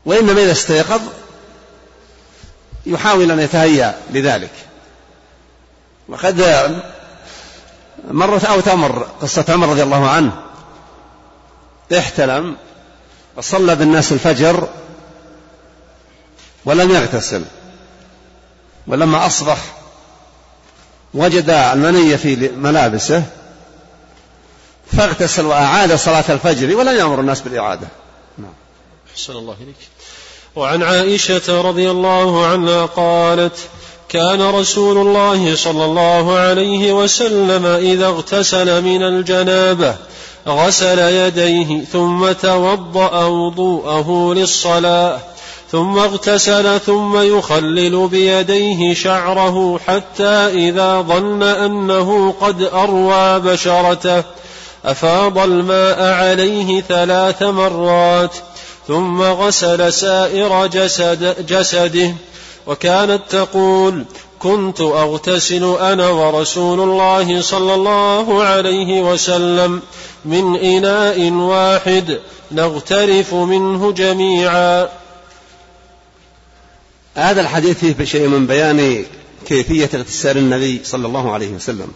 [0.07, 1.01] وإنما إذا استيقظ
[2.87, 4.53] يحاول أن يتهيأ لذلك.
[6.09, 6.41] وقد
[8.11, 10.43] مرت أو تمر قصة عمر رضي الله عنه.
[11.99, 12.57] احتلم
[13.37, 14.69] وصلى بالناس الفجر
[16.65, 17.45] ولم يغتسل.
[18.87, 19.59] ولما أصبح
[21.15, 23.25] وجد المنية في ملابسه
[24.97, 27.89] فاغتسل وأعاد صلاة الفجر ولم يأمر الناس بالإعادة.
[28.39, 28.53] نعم.
[29.13, 29.77] أحسن الله إليك.
[30.57, 33.57] وعن عائشة رضي الله عنها قالت
[34.09, 39.97] كان رسول الله صلى الله عليه وسلم إذا اغتسل من الجنابة
[40.49, 45.19] غسل يديه ثم توضأ وضوءه للصلاة
[45.73, 54.23] ثم اغتسل ثم يخلل بيديه شعره حتى إذا ظن أنه قد أروى بشرته.
[54.85, 58.37] أفاض الماء عليه ثلاث مرات
[58.89, 62.15] ثم غسل سائر جسد جسده.
[62.67, 64.05] وكانت تقول
[64.39, 69.83] كنت أغتسل أنا ورسول الله صلى الله عليه وسلم
[70.25, 72.19] من إناء واحد
[72.53, 74.89] نغترف منه جميعا.
[77.15, 79.05] هذا الحديث فيه شيء من بيان
[79.47, 81.93] كيفية اغتسال النبي صلى الله عليه وسلم.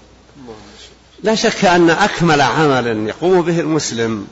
[1.23, 4.27] لا شك أن أكمل عمل يقوم به المسلم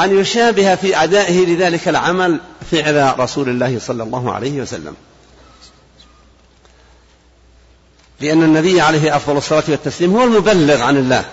[0.00, 2.40] أن يشابه في أدائه لذلك العمل
[2.70, 4.94] فعل رسول الله صلى الله عليه وسلم.
[8.20, 11.24] لأن النبي عليه أفضل الصلاة والتسليم هو المبلغ عن الله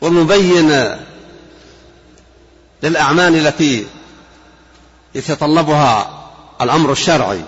[0.00, 0.96] والمبين
[2.82, 3.86] للأعمال التي
[5.14, 6.22] يتطلبها
[6.60, 7.40] الأمر الشرعي.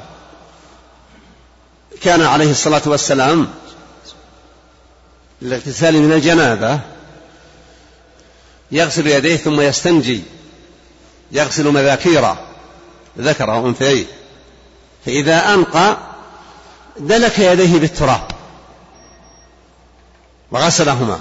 [2.02, 3.48] كان عليه الصلاة والسلام
[5.42, 6.80] للاغتسال من الجنابة
[8.70, 10.22] يغسل يديه ثم يستنجي
[11.32, 12.38] يغسل مذاكيره
[13.18, 14.04] ذكره وانثيه
[15.06, 15.96] فإذا أنقى
[16.96, 18.28] دلك يديه بالتراب
[20.50, 21.20] وغسلهما.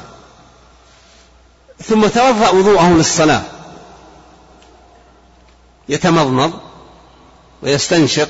[1.83, 3.41] ثم توضأ وضوءه للصلاة.
[5.89, 6.53] يتمضمض
[7.63, 8.29] ويستنشق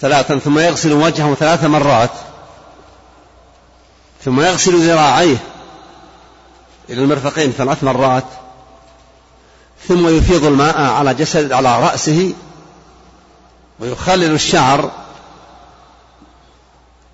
[0.00, 2.10] ثلاثا ثم يغسل وجهه ثلاث مرات.
[4.24, 5.36] ثم يغسل ذراعيه
[6.90, 8.24] إلى المرفقين ثلاث مرات
[9.88, 12.34] ثم يفيض الماء على جسد على رأسه
[13.80, 14.90] ويخلل الشعر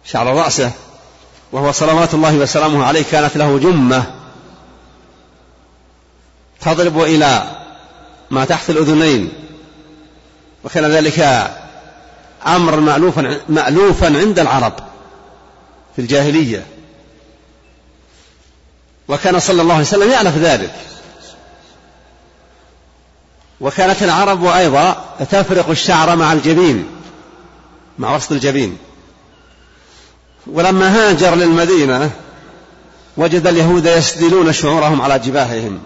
[0.04, 0.72] شعر رأسه
[1.52, 4.04] وهو صلوات الله وسلامه عليه كانت له جمة.
[6.61, 7.56] تضرب إلى
[8.30, 9.32] ما تحت الأذنين
[10.64, 11.50] وكان ذلك
[12.46, 14.72] أمر مألوفا مألوفا عند العرب
[15.96, 16.66] في الجاهلية.
[19.09, 20.74] وكان صلى الله عليه وسلم يعرف ذلك.
[23.61, 26.86] وكانت العرب أيضا تفرق الشعر مع الجبين
[27.98, 28.78] مع وسط الجبين.
[30.46, 32.11] ولما هاجر للمدينة
[33.16, 35.80] وجد اليهود يسدلون شعورهم على جباههم.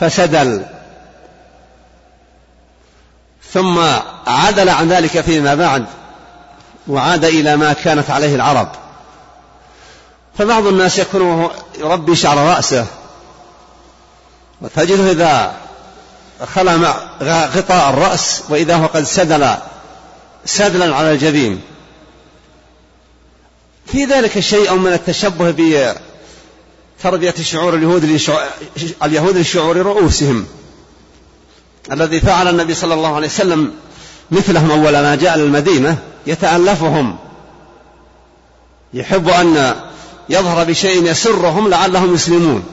[0.00, 0.64] فسدل.
[3.52, 3.78] ثم
[4.26, 5.84] عدل عن ذلك فيما بعد
[6.88, 8.68] وعاد إلى ما كانت عليه العرب.
[10.38, 12.86] فبعض الناس يكون يربي شعر رأسه.
[14.60, 15.56] وتجده إذا
[16.54, 16.94] خلى
[17.56, 19.54] غطاء الرأس وإذا هو قد سدل
[20.44, 21.60] سدلا على الجبين.
[23.86, 25.50] في ذلك شيء من التشبه
[26.98, 28.20] بتربية شعور اليهود
[29.02, 30.46] اليهود لشعور رؤوسهم.
[31.92, 33.74] الذي فعل النبي صلى الله عليه وسلم
[34.30, 37.18] مثلهم أول ما جاء للمدينة يتألفهم.
[38.94, 39.74] يحب أن
[40.28, 42.64] يظهر بشيء يسرهم لعلهم يسلمون.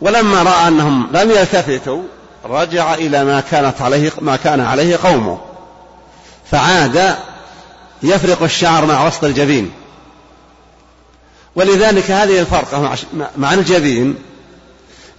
[0.00, 2.02] ولما رأى أنهم لم يلتفتوا
[2.44, 5.38] رجع إلى ما كانت عليه ما كان عليه قومه.
[6.50, 7.16] فعاد
[8.02, 9.70] يفرق الشعر مع وسط الجبين.
[11.56, 12.96] ولذلك هذه الفرقة
[13.36, 14.18] مع الجبين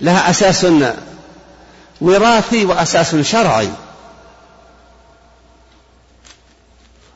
[0.01, 0.65] لها أساس
[2.01, 3.69] وراثي وأساس شرعي.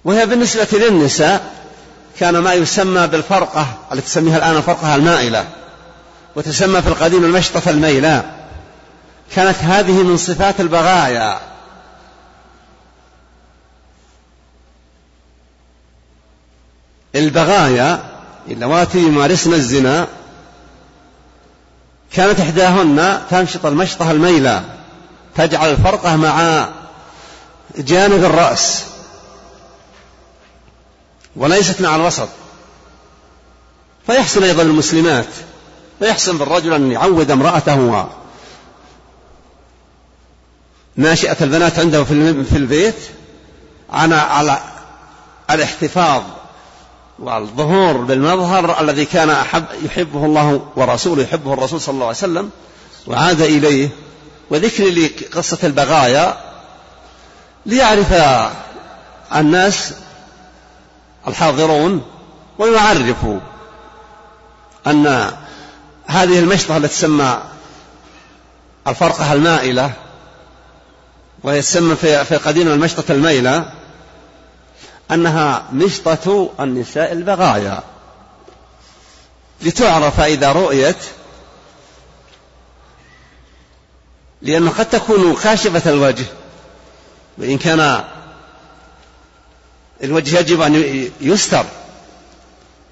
[0.05, 1.64] وهي بالنسبة للنساء
[2.19, 5.47] كان ما يسمى بالفرقة التي تسميها الآن الفرقة المائلة
[6.35, 8.31] وتسمى في القديم المشطة الميلة
[9.35, 11.39] كانت هذه من صفات البغايا.
[17.15, 18.03] البغايا
[18.47, 20.07] اللواتي يمارسن الزنا
[22.11, 24.63] كانت إحداهن تمشط المشطة الميلة
[25.35, 26.65] تجعل الفرقة مع
[27.77, 28.94] جانب الرأس.
[31.35, 32.29] وليست مع الوسط.
[34.07, 35.27] فيحسن أيضا المسلمات.
[36.01, 38.07] ويحسن بالرجل أن يعود امرأته
[40.95, 42.95] ناشئة البنات عنده في البيت
[43.89, 44.59] على على
[45.51, 46.21] الاحتفاظ
[47.19, 52.49] والظهور بالمظهر الذي كان أحب يحبه الله ورسوله يحبه الرسول صلى الله عليه وسلم
[53.07, 53.89] وعاد إليه.
[54.49, 56.37] وذكر لي قصة البغايا
[57.65, 58.13] ليعرف
[59.35, 59.93] الناس
[61.27, 62.05] الحاضرون
[62.57, 63.39] ويعرفوا
[64.87, 65.31] أن
[66.05, 67.41] هذه المشطة التي تسمى
[68.87, 69.91] الفرقة المائلة
[71.43, 73.71] وهي تسمى في قديم المشطة الميلة
[75.11, 77.83] أنها مشطة النساء البغايا.
[79.61, 80.97] لتعرف إذا رؤيت
[84.41, 86.25] لأنه قد تكون كاشفة الوجه
[87.37, 88.03] وإن كان
[90.03, 91.65] الوجه يجب أن يستر.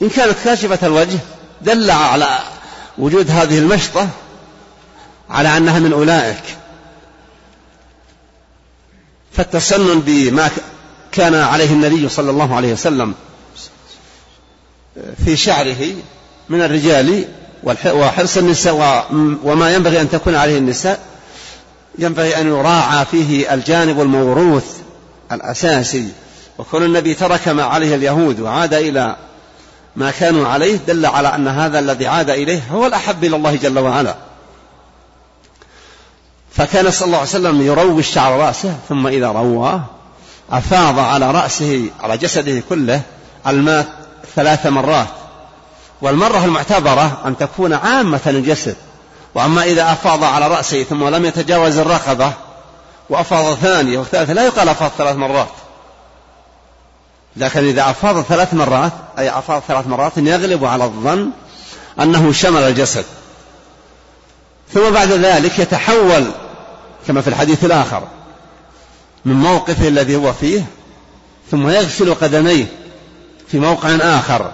[0.01, 1.20] إن كانت كاشفة الوجه
[1.62, 2.39] دل على
[2.97, 4.10] وجود هذه المشطة
[5.30, 6.43] على أنها من أولئك.
[9.32, 10.49] فالتسنن بما
[11.12, 13.14] كان عليه النبي صلى الله عليه وسلم
[15.26, 15.95] في شعره
[16.49, 17.26] من الرجال
[17.86, 19.08] وحرص النساء
[19.43, 20.99] وما ينبغي أن تكون عليه النساء
[21.99, 24.66] ينبغي أن يراعى فيه الجانب الموروث
[25.32, 26.08] الأساسي.
[26.58, 29.16] وكون النبي ترك ما عليه اليهود وعاد إلى
[29.95, 33.80] ما كانوا عليه دل على أن هذا الذي عاد إليه هو الأحب إلى الله جل
[33.80, 34.16] وعلا.
[36.51, 39.84] فكان صلى الله عليه وسلم يروي شعر رأسه ثم إذا رواه
[40.51, 43.01] أفاض على رأسه على جسده كله
[43.47, 43.88] الماء
[44.36, 45.08] ثلاث مرات.
[46.01, 48.76] والمرة المعتبرة أن تكون عامة الجسد.
[49.36, 52.32] وأما إذا أفاض على رأسه ثم لم يتجاوز الرقبة
[53.10, 55.62] وأفاض ثانية وثالثة لا يقال أفاض ثلاث مرات.
[57.38, 61.29] لكن إذا أفاض ثلاث مرات أي أفاض ثلاث مرات يغلب على الظن
[61.99, 63.05] أنه شمل الجسد.
[64.73, 66.31] ثم بعد ذلك يتحول
[67.07, 68.03] كما في الحديث الآخر
[69.25, 70.65] من موقفه الذي هو فيه
[71.51, 72.65] ثم يغسل قدميه
[73.47, 74.51] في موقع آخر.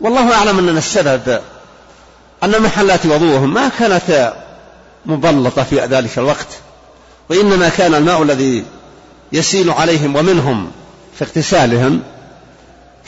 [0.00, 1.40] والله أعلم أن السبب
[2.44, 4.32] أن محلات وضوءهم ما كانت
[5.06, 6.48] مبلطة في ذلك الوقت
[7.28, 8.64] وإنما كان الماء الذي
[9.32, 10.70] يسيل عليهم ومنهم.
[11.20, 12.02] في اغتسالهم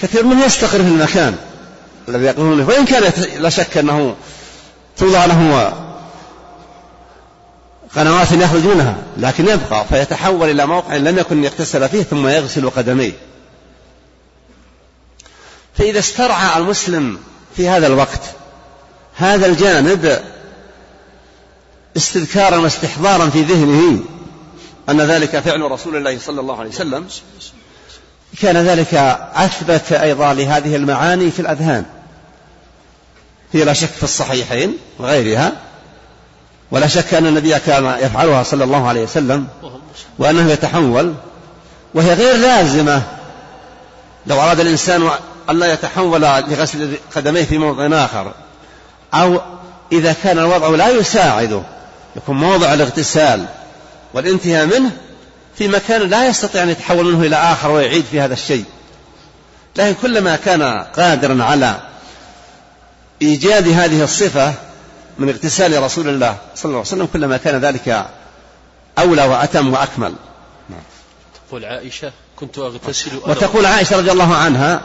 [0.03, 1.37] كثير من يستقر في المكان
[2.09, 4.17] الذي يقولون وإن كان لا شك أنه
[4.97, 5.73] توضع له
[7.97, 13.13] قنوات يخرج منها لكن يبقى فيتحول إلى موقع لم يكن يغتسل فيه ثم يغسل قدميه.
[15.75, 17.19] فإذا استرعى المسلم
[17.57, 18.23] في هذا الوقت
[19.17, 20.23] هذا الجانب
[21.97, 24.05] استذكارا واستحضارا في ذهنه
[24.89, 27.07] أن ذلك فعل رسول الله صلى الله عليه وسلم
[28.41, 28.95] كان ذلك
[29.35, 31.85] أثبت أيضا لهذه المعاني في الأذهان.
[33.53, 35.53] هي لا شك في الصحيحين وغيرها
[36.71, 39.49] ولا شك أن النبي كان يفعلها صلى الله عليه وسلم
[40.19, 41.15] وأنه يتحول
[41.95, 43.03] وهي غير لازمة.
[44.27, 45.11] لو أراد الإنسان
[45.51, 48.33] أن لا يتحول لغسل قدميه في موضع آخر
[49.15, 49.41] أو
[49.93, 51.63] إذا كان الوضع لا يساعده
[52.17, 53.47] يكون موضع الاغتسال
[54.15, 54.91] والانتهاء منه
[55.59, 58.65] في مكان لا يستطيع أن يتحول منه إلى آخر ويعيد في هذا الشيء.
[59.77, 60.63] لكن كلما كان
[60.97, 61.81] قادرا على
[63.23, 64.55] إيجاد هذه الصفة
[65.19, 68.07] من اغتسال رسول الله صلى الله عليه وسلم كلما كان ذلك
[68.99, 70.15] أولى وأتم وأكمل.
[71.49, 74.81] تقول عائشة كنت أغتسل وتقول عائشة رضي الله عنها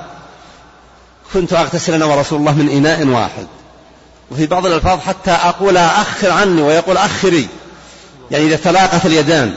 [1.34, 3.47] كنت أغتسل أنا ورسول الله من إناء واحد.
[4.32, 7.47] وفي بعض الألفاظ حتى أقول أخر عني ويقول أخري.
[8.32, 9.55] يعني إذا تلاقت اليدان.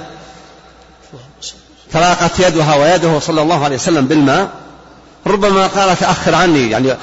[1.93, 4.51] تلاقت يدها ويده صلى الله عليه وسلم بالماء.
[5.27, 6.97] ربما قالت أخر عني يعني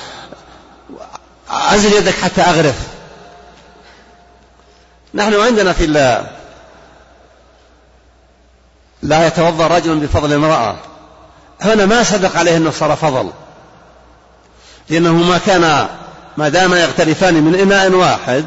[1.72, 2.76] أنزل يدك حتى أغرف.
[5.14, 6.28] نحن عندنا في الله
[9.04, 10.76] لا يتوضأ رجل بفضل امرأة.
[11.62, 13.32] هنا ما صدق عليه إنه صار فضل.
[14.90, 15.88] لأنه ما كان
[16.38, 18.46] ما دام يغترفان من إناء واحد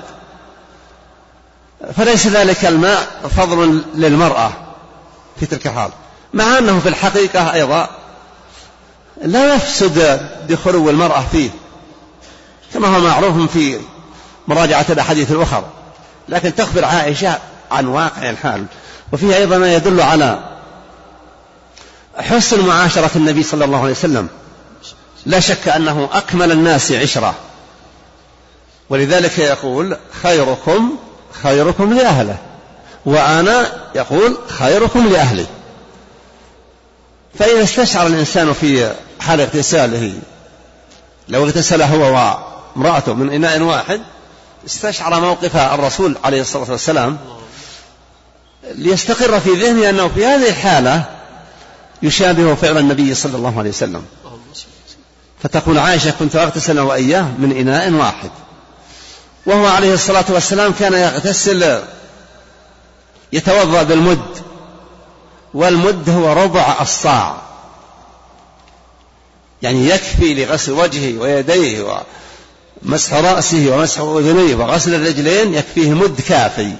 [1.96, 4.52] فليس ذلك الماء فضل للمرأة
[5.40, 5.90] في تلك الحال.
[6.32, 7.88] مع أنه في الحقيقة أيضا
[9.22, 11.50] لا يفسد بخلو المرأة فيه
[12.74, 13.80] كما هو معروف في
[14.48, 15.64] مراجعة الأحاديث الأخرى.
[16.28, 17.38] لكن تخبر عائشة
[17.70, 18.66] عن واقع الحال.
[19.12, 20.38] وفيها أيضا ما يدل على
[22.18, 24.28] حسن معاشرة النبي صلى الله عليه وسلم.
[25.26, 27.34] لا شك أنه أكمل الناس عشرة.
[28.90, 30.96] ولذلك يقول خيركم
[31.42, 32.36] خيركم لأهله
[33.06, 35.46] وأنا يقول خيركم لأهلي.
[37.38, 40.12] فإذا استشعر الإنسان في حال اغتساله
[41.28, 42.14] لو اغتسل هو
[42.76, 44.00] وامرأته من إناء واحد
[44.66, 47.18] استشعر موقف الرسول عليه الصلاة والسلام
[48.74, 51.04] ليستقر في ذهنه أنه في هذه الحالة
[52.02, 54.04] يشابه فعل النبي صلى الله عليه وسلم.
[55.42, 58.30] فتقول عائشة كنت أغتسل وإياه من إناء واحد.
[59.46, 61.82] وهو عليه الصلاة والسلام كان يغتسل
[63.32, 64.49] يتوضأ بالمد
[65.54, 67.36] والمد هو ربع الصاع.
[69.62, 72.02] يعني يكفي لغسل وجهه ويديه
[72.82, 76.76] ومسح رأسه ومسح أذنيه وغسل الرجلين يكفيه مد كافي.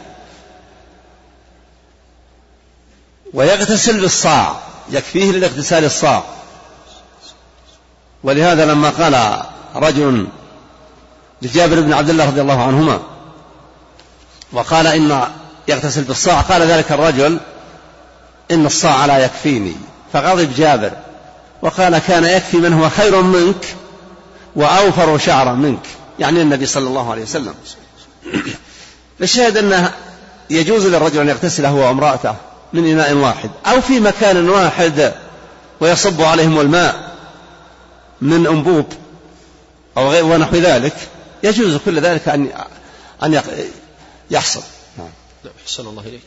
[3.35, 4.61] ويغتسل بالصاع
[4.91, 6.25] يكفيه للاغتسال الصاع
[8.25, 9.43] ولهذا لما قال
[9.75, 10.27] رجل
[11.43, 13.01] لجابر بن عبد الله رضي الله عنهما
[14.53, 15.23] وقال إن
[15.69, 17.41] يغتسل بالصاع قال ذلك الرجل
[18.51, 19.77] إن الصاع لا يكفيني.
[20.13, 20.93] فغضب جابر
[21.63, 23.77] وقال كان يكفي من هو خير منك
[24.57, 25.87] وأوفر شعرا منك.
[26.19, 27.55] يعني النبي صلى الله عليه وسلم.
[29.21, 29.95] الشاهد أنه
[30.51, 32.35] يجوز للرجل أن يغتسل هو وامرأته
[32.73, 35.15] من إناء واحد أو في مكان واحد
[35.81, 37.11] ويصب عليهم الماء
[38.21, 38.87] من أنبوب
[39.97, 40.97] أو غير ونحو ذلك.
[41.43, 42.49] يجوز كل ذلك أن
[43.23, 43.43] أن
[44.31, 44.63] يحصل.
[44.99, 45.09] نعم.
[45.65, 46.23] أحسن الله إليك.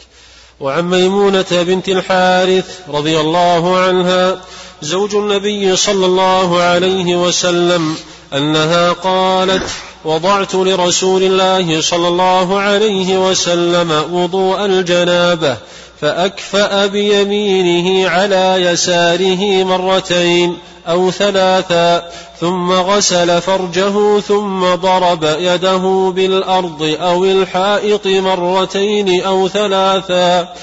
[0.64, 4.42] وعن ميمونة بنت الحارث رضي الله عنها
[4.82, 7.96] زوج النبي صلى الله عليه وسلم
[8.34, 9.64] أنها قالت
[10.06, 15.58] وضعت لرسول الله صلى الله عليه وسلم وضوء الجنابة
[16.04, 22.04] فأكفأ بيمينه على يساره مرتين أو ثلاثا
[22.40, 30.54] ثم غسل فرجه ثم ضرب يده بالأرض أو الحائط مرتين أو ثلاثا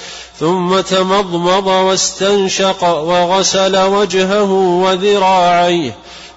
[0.41, 4.53] ثم تمضمض واستنشق وغسل وجهه
[4.84, 5.95] وذراعيه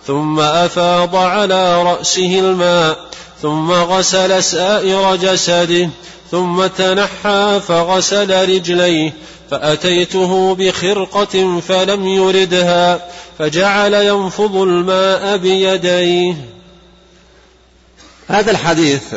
[0.07, 2.97] ثم أفاض على رأسه الماء.
[3.43, 5.89] ثم غسل سائر جسده
[6.31, 9.13] ثم تنحى فغسل رجليه
[9.51, 16.35] فأتيته بخرقة فلم يردها فجعل ينفض الماء بيديه.
[18.27, 19.15] هذا الحديث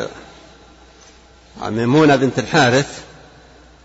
[1.62, 2.88] عن ميمونة بنت الحارث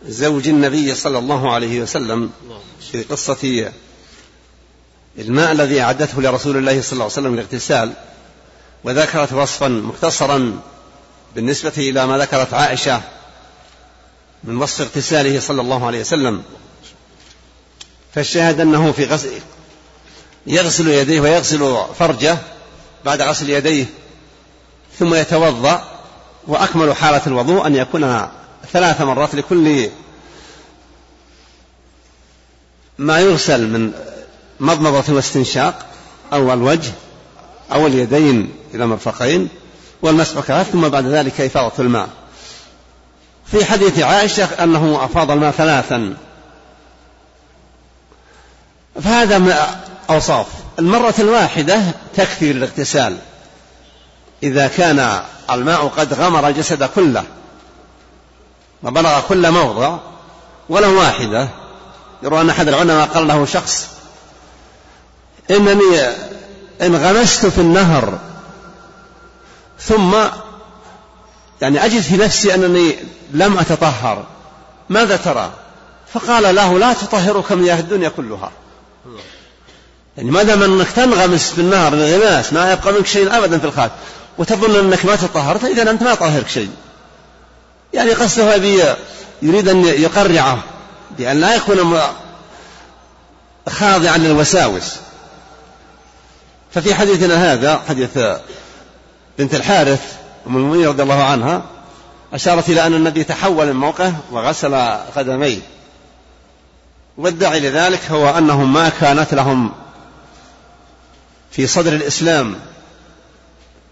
[0.08, 2.30] زوج النبي صلى الله عليه وسلم
[2.92, 3.72] في قصة
[5.20, 7.94] الماء الذي أعدته لرسول الله صلى الله عليه وسلم للاغتسال
[8.84, 10.60] وذكرت وصفا مختصرا
[11.36, 13.02] بالنسبة إلى ما ذكرت عائشة
[14.44, 16.44] من وصف اغتساله صلى الله عليه وسلم.
[18.16, 19.30] فالشاهد أنه في غسل
[20.48, 22.38] يغسل يديه ويغسل فرجه
[23.06, 23.86] بعد غسل يديه
[25.00, 25.84] ثم يتوضأ
[26.48, 28.28] وأكمل حالة الوضوء أن يكون
[28.74, 29.90] ثلاث مرات لكل
[32.98, 33.92] ما يغسل من
[34.60, 35.86] مضمضة واستنشاق
[36.34, 36.92] أو الوجه.
[37.74, 39.50] أو اليدين إلى مرفقين
[40.02, 42.10] والمسح كذلك ثم بعد ذلك إفاضة الماء.
[43.46, 46.14] في حديث عائشة أنه أفاض الماء ثلاثا.
[49.04, 49.54] فهذا من
[50.10, 50.48] أوصاف.
[50.80, 51.82] المرة الواحدة
[52.16, 53.18] تكفي للاغتسال.
[54.44, 57.24] إذا كان الماء قد غمر الجسد كله
[58.84, 59.98] وبلغ كل موضع
[60.70, 61.50] ولو واحدة
[62.24, 63.88] يروى أن أحد العلماء قال له شخص
[65.52, 66.08] إنني
[66.82, 68.20] انغمست في النهر.
[69.80, 70.16] ثم
[71.62, 72.96] يعني أجد في نفسي أنني
[73.32, 74.24] لم أتطهر.
[74.90, 75.52] ماذا ترى؟
[76.14, 78.52] فقال له لا تطهرك مياه الدنيا كلها.
[80.18, 83.96] يعني ما دام أنك تنغمس في النهر الغماس ما يبقى منك شيء أبدا في الخاتم
[84.38, 86.70] وتظن أنك ما تطهرت إذا أنت ما طهرك شيء.
[87.94, 88.84] يعني قصده أبي
[89.42, 90.64] يريد أن يقرعه
[91.18, 92.00] بأن لا يكون
[93.70, 94.96] خاضعا للوساوس.
[96.74, 98.20] ففي حديثنا هذا حديث
[99.38, 100.16] بنت الحارث
[100.48, 101.62] أم المؤمنين رضي الله عنها
[102.34, 104.76] أشارت إلى أن النبي تحول من موقعه وغسل
[105.16, 105.60] قدميه.
[107.18, 109.72] والداعي لذلك هو أنهم ما كانت لهم
[111.52, 112.56] في صدر الإسلام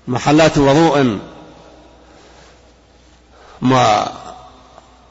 [0.08, 1.20] محلات وضوء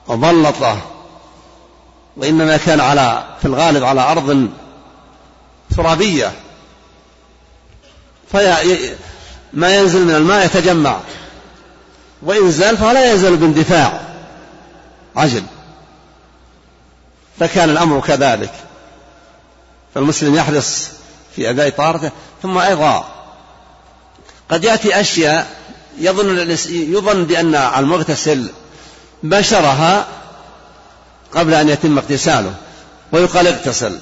[0.09, 0.79] مبلطة
[2.17, 4.49] وإنما كان على في الغالب على أرض
[5.77, 6.33] ترابية.
[8.33, 11.01] فما ينزل من الماء يتجمع.
[12.23, 14.01] وإن زال فلا يزال باندفاع.
[15.17, 15.43] عجل
[17.39, 18.53] فكان الأمر كذلك.
[19.95, 20.89] فالمسلم يحرص
[21.37, 22.11] في أداء طهارته
[22.43, 23.09] ثم أيضا
[24.51, 25.47] قد يأتي أشياء
[25.99, 28.51] يظن يظن بأن المغتسل
[29.23, 30.07] بشرها
[31.35, 32.55] قبل أن يتم اغتساله
[33.13, 33.99] ويقال اغتسل.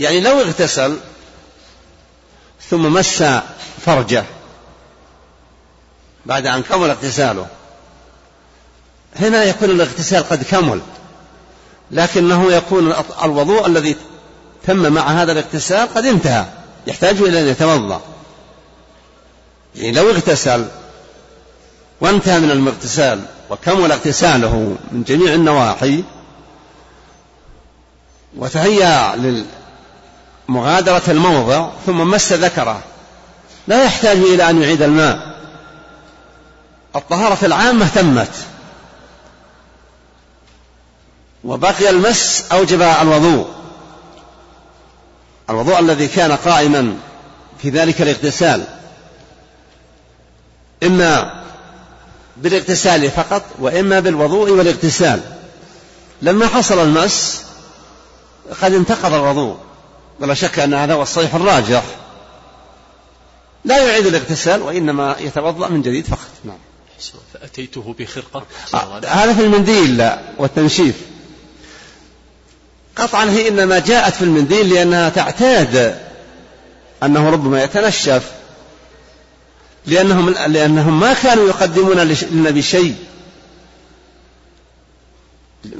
[0.00, 0.96] يعني لو اغتسل
[2.72, 3.24] ثم مس
[3.86, 4.24] فرجه
[6.26, 7.46] بعد أن كمل اغتساله.
[9.16, 10.80] هنا يكون الاغتسال قد كمل
[11.90, 13.96] لكنه يكون الوضوء الذي
[14.66, 16.46] تم مع هذا الاغتسال قد انتهى
[16.86, 18.00] يحتاج إلى أن يتوضأ.
[19.76, 20.66] يعني لو اغتسل
[22.00, 26.04] وانتهى من الاغتسال وكمل اغتساله من جميع النواحي
[28.36, 29.16] وتهيأ
[30.48, 32.82] لمغادرة الموضع ثم مس ذكره.
[33.68, 35.36] لا يحتاج إلى أن يعيد الماء.
[36.96, 38.34] الطهارة العامة تمت.
[41.44, 43.48] وبقي المس أوجب الوضوء.
[45.50, 46.96] الوضوء الذي كان قائما
[47.62, 48.64] في ذلك الاغتسال.
[50.82, 51.42] إما
[52.36, 55.20] بالاغتسال فقط وإما بالوضوء والاغتسال.
[56.22, 57.42] لما حصل المس
[58.62, 59.56] قد انتقض الوضوء.
[60.20, 61.82] ولا شك أن هذا هو الصحيح الراجح.
[63.64, 66.30] لا يعيد الاغتسال وإنما يتوضأ من جديد فقط.
[66.44, 66.58] نعم.
[67.34, 68.46] فأتيته بخرقة.
[69.06, 70.94] هذا في المنديل لا والتنشيف.
[72.96, 75.98] قطعا هي إنما جاءت في المنديل لأنها تعتاد
[77.02, 78.32] أنه ربما يتنشف.
[79.86, 82.96] لأنهم لأنهم ما كانوا يقدمون للنبي شيء.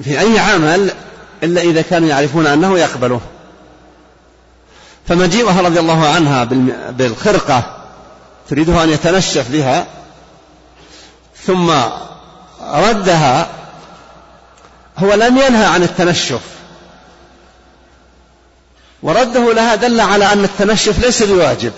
[0.03, 0.91] في أي عمل
[1.43, 3.21] إلا إذا كانوا يعرفون أنه يقبله.
[5.09, 6.45] فمجيئها رضي الله عنها
[6.91, 7.77] بالخرقة
[8.49, 9.87] تريده أن يتنشف بها
[11.47, 11.73] ثم
[12.63, 13.49] ردها
[14.99, 16.41] هو لم ينهى عن التنشف.
[19.03, 21.73] ورده لها دل على أن التنشف ليس بواجب.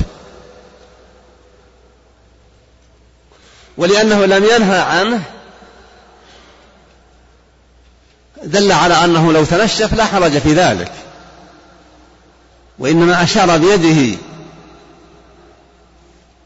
[3.76, 5.22] ولأنه لم ينهى عنه
[8.42, 10.92] دل على أنه لو تنشف لا حرج في ذلك.
[12.78, 14.18] وإنما أشار بيده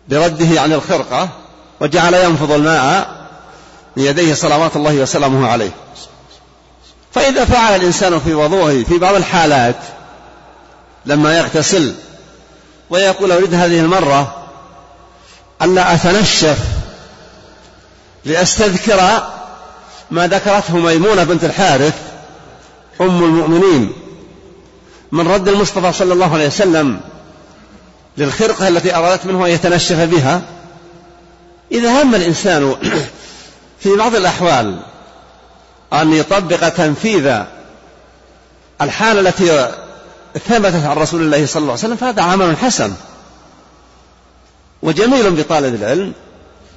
[0.09, 1.29] برده عن الخرقة
[1.81, 3.18] وجعل ينفض الماء
[3.97, 5.70] بيديه صلوات الله وسلامه عليه.
[7.12, 9.76] فإذا فعل الإنسان في وضوءه في بعض الحالات
[11.07, 11.95] لما يغتسل
[12.91, 14.47] ويقول أريد هذه المرة
[15.62, 16.59] ألا أتنشف
[18.24, 19.22] لأستذكر
[20.11, 21.95] ما ذكرته ميمونة بنت الحارث
[23.01, 23.93] أم المؤمنين.
[25.13, 27.01] من رد المصطفى صلى الله عليه وسلم
[28.19, 30.43] للخرقة التي أرادت منه أن يتنشف بها.
[31.73, 32.77] إذا هم الإنسان
[33.81, 34.81] في بعض الأحوال
[35.93, 37.43] أن يطبق تنفيذ
[38.81, 39.75] الحالة التي
[40.49, 42.93] ثبتت عن رسول الله صلى الله عليه وسلم فهذا عمل حسن
[44.83, 46.13] وجميل بطالب العلم.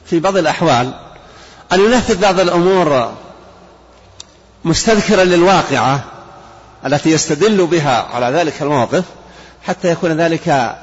[0.06, 0.94] في بعض الأحوال
[1.74, 3.14] أن ينفذ بعض الأمور
[4.66, 6.04] مستذكرا للواقعة
[6.86, 9.04] التي يستدل بها على ذلك الموقف
[9.64, 10.76] حتى يكون ذلك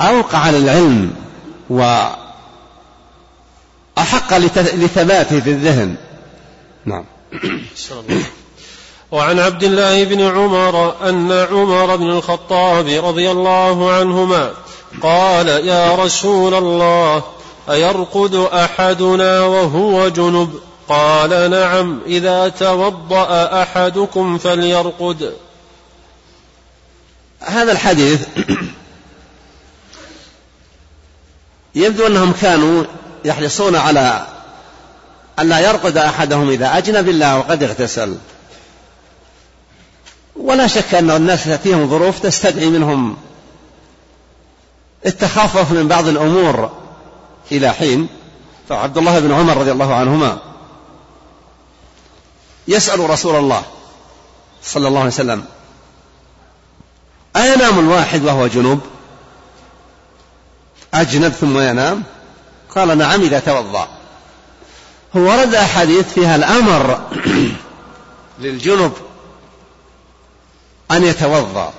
[0.00, 1.12] أوقع للعلم
[1.70, 2.18] وأحق
[4.74, 5.96] لثباته في الذهن.
[6.84, 7.04] نعم.
[9.12, 14.50] وعن عبد الله بن عمر أن عمر بن الخطاب رضي الله عنهما
[15.02, 17.22] قال يا رسول الله
[17.70, 25.34] أيرقد أحدنا وهو جنب؟ قال نعم إذا توضأ أحدكم فليرقد.
[27.40, 28.26] هذا الحديث
[31.74, 32.84] يبدو أنهم كانوا
[33.24, 34.26] يحرصون على
[35.38, 38.16] أن لا يرقد أحدهم إذا أجنب الله وقد اغتسل.
[40.36, 43.16] ولا شك أن الناس تأتيهم ظروف تستدعي منهم
[45.06, 46.72] التخفف من بعض الأمور
[47.52, 48.08] إلى حين.
[48.68, 50.53] فعبد الله بن عمر رضي الله عنهما
[52.68, 53.62] يسأل رسول الله
[54.62, 55.44] صلى الله عليه وسلم
[57.36, 58.80] أينام الواحد وهو جنوب؟
[60.94, 62.02] أجنب ثم ينام؟
[62.74, 63.88] قال نعم إذا توضأ.
[65.14, 67.10] ورد أحاديث فيها الأمر
[68.40, 68.92] للجنب
[70.90, 71.72] أن يتوضأ.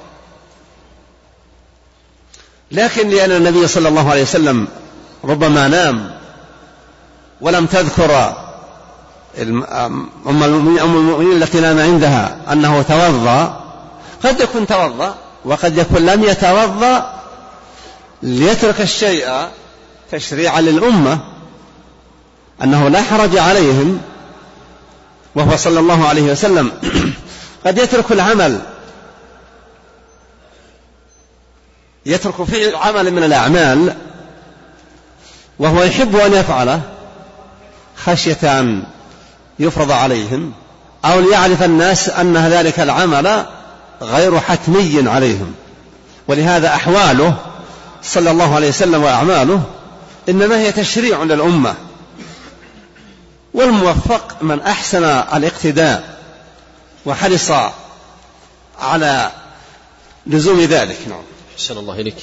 [2.71, 4.67] لكن لأن النبي صلى الله عليه وسلم
[5.23, 6.19] ربما نام
[7.41, 8.44] ولم تذكر
[9.39, 10.09] أم
[10.43, 13.61] المؤمنين التي نام عندها أنه توضأ.
[14.23, 15.15] قد يكون توضأ
[15.45, 17.13] وقد يكون لم يتوضأ
[18.23, 19.47] ليترك الشيء
[20.11, 21.19] تشريعا للأمة
[22.63, 24.01] أنه لا حرج عليهم
[25.35, 26.71] وهو صلى الله عليه وسلم
[27.65, 28.61] قد يترك العمل.
[32.05, 33.95] يترك فعل عمل من الأعمال
[35.59, 36.81] وهو يحب أن يفعله
[38.05, 38.83] خشية أن
[39.59, 40.53] يفرض عليهم
[41.05, 43.45] أو ليعرف الناس أن ذلك العمل
[44.01, 45.53] غير حتمي عليهم.
[46.27, 47.37] ولهذا أحواله
[48.03, 49.61] صلى الله عليه وسلم وأعماله
[50.29, 51.75] إنما هي تشريع للأمة.
[53.53, 56.17] والموفق من أحسن الاقتداء
[57.05, 57.51] وحرص
[58.79, 59.31] على
[60.27, 60.97] لزوم ذلك.
[61.09, 61.23] نعم.
[61.55, 62.15] أحسن الله إليك.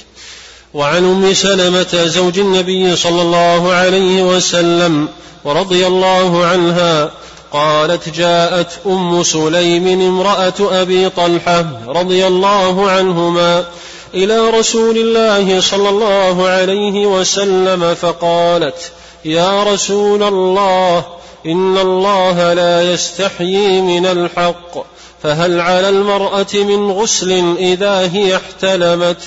[0.73, 5.07] وعن أم سلمة زوج النبي صلى الله عليه وسلم
[5.43, 7.11] ورضي الله عنها
[7.53, 13.65] قالت جاءت أم سليم امرأة أبي طلحة رضي الله عنهما
[14.13, 18.91] إلى رسول الله صلى الله عليه وسلم فقالت
[19.25, 21.05] يا رسول الله
[21.45, 24.85] إن الله لا يستحيي من الحق
[25.23, 29.17] فهل على المرأة من غسل إذا هي احتلمت؟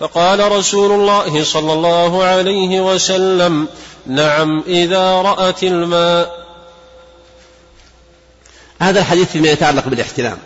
[0.00, 3.68] فقال رسول الله صلى الله عليه وسلم
[4.06, 6.45] نعم إذا رأت الماء.
[8.80, 10.38] هذا الحديث فيما يتعلق بالاحتلام.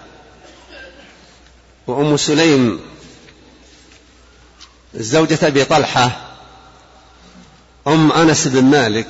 [1.86, 2.80] وأم سليم
[4.94, 6.20] زوجة أبي طلحة
[7.86, 9.08] أم أنس بن مالك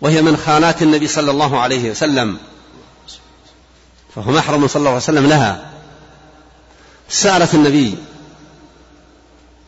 [0.00, 2.38] وهي من خالات النبي صلى الله عليه وسلم
[4.14, 5.72] فهو محرم صلى الله عليه وسلم لها.
[7.08, 7.94] سألت النبي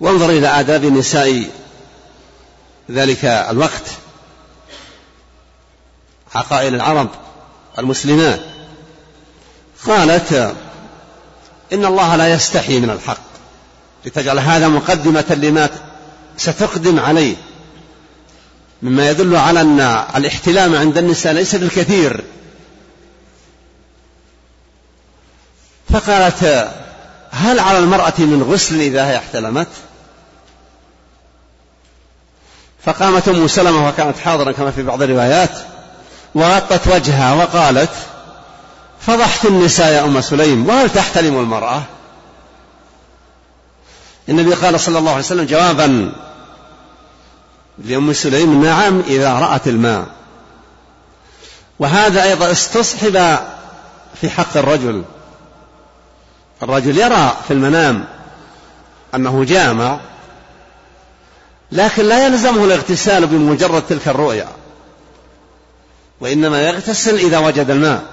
[0.00, 1.50] وانظر إلى آداب النساء
[2.90, 3.84] ذلك الوقت
[6.34, 7.08] عقائل العرب.
[7.78, 8.40] المسلمات.
[9.86, 10.32] قالت
[11.72, 13.28] إن الله لا يستحي من الحق.
[14.04, 15.68] لتجعل هذا مقدمة لما
[16.36, 17.36] ستقدم عليه.
[18.82, 19.80] مما يدل على أن
[20.16, 22.24] الاحتلام عند النساء ليس بالكثير.
[25.92, 26.70] فقالت
[27.30, 29.68] هل على المرأة من غسل إذا هي احتلمت؟
[32.84, 35.50] فقامت أم سلمة وكانت حاضرا كما في بعض الروايات.
[36.34, 37.90] وغطت وجهها وقالت
[39.00, 41.82] فضحت النساء يا أم سليم وهل تحتلم المرأة؟
[44.28, 46.12] النبي قال صلى الله عليه وسلم جوابا
[47.84, 50.06] لأم سليم نعم إذا رأت الماء.
[51.78, 53.38] وهذا أيضا استصحب
[54.20, 55.04] في حق الرجل.
[56.62, 58.04] الرجل يرى في المنام
[59.14, 60.00] أنه جامع
[61.72, 64.48] لكن لا يلزمه الاغتسال بمجرد تلك الرؤيا.
[66.20, 68.04] وإنما يغتسل إذا وجد الماء.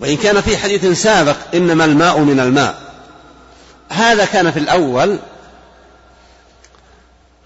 [0.00, 2.78] وإن كان في حديث سابق إنما الماء من الماء.
[3.88, 5.18] هذا كان في الأول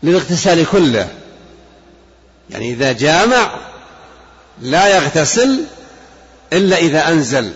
[0.03, 1.09] للاغتسال كله.
[2.51, 3.55] يعني إذا جامع
[4.61, 5.65] لا يغتسل
[6.53, 7.53] إلا إذا أنزل.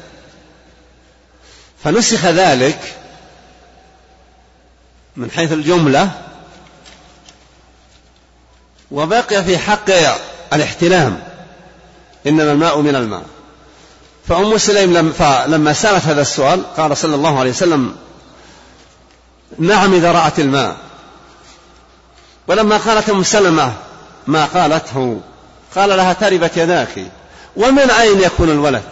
[1.84, 2.94] فنسخ ذلك
[5.16, 6.10] من حيث الجملة
[8.90, 9.90] وبقي في حق
[10.54, 11.22] الاحتلام
[12.26, 13.22] إنما الماء من الماء.
[14.28, 15.12] فأم سليم
[15.46, 17.96] لما سألت هذا السؤال قال صلى الله عليه وسلم
[19.58, 20.76] نعم إذا رأت الماء.
[22.48, 23.72] ولما قالت أم سلمة
[24.26, 25.20] ما قالته
[25.74, 27.06] قال لها تربت يداك
[27.56, 28.82] ومن أين يكون الولد؟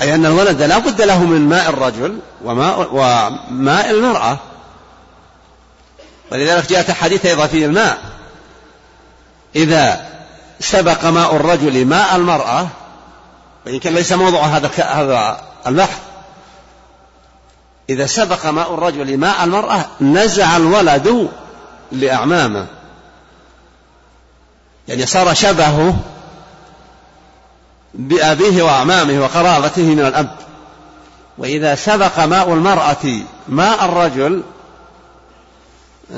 [0.00, 4.38] أي أن الولد لا بد له من ماء الرجل وماء, وماء المرأة.
[6.32, 7.98] ولذلك جاءت حديث أيضا في الماء.
[9.56, 10.06] إذا
[10.60, 12.66] سبق ماء الرجل ماء المرأة
[13.66, 15.98] وإن كان ليس موضوع هذا هذا البحث.
[17.90, 21.28] إذا سبق ماء الرجل ماء المرأة نزع الولد
[21.92, 22.66] لأعمامه.
[24.88, 25.96] يعني صار شبهه
[27.94, 30.36] بأبيه وأعمامه وقرابته من الأب.
[31.38, 34.42] وإذا سبق ماء المرأة ماء الرجل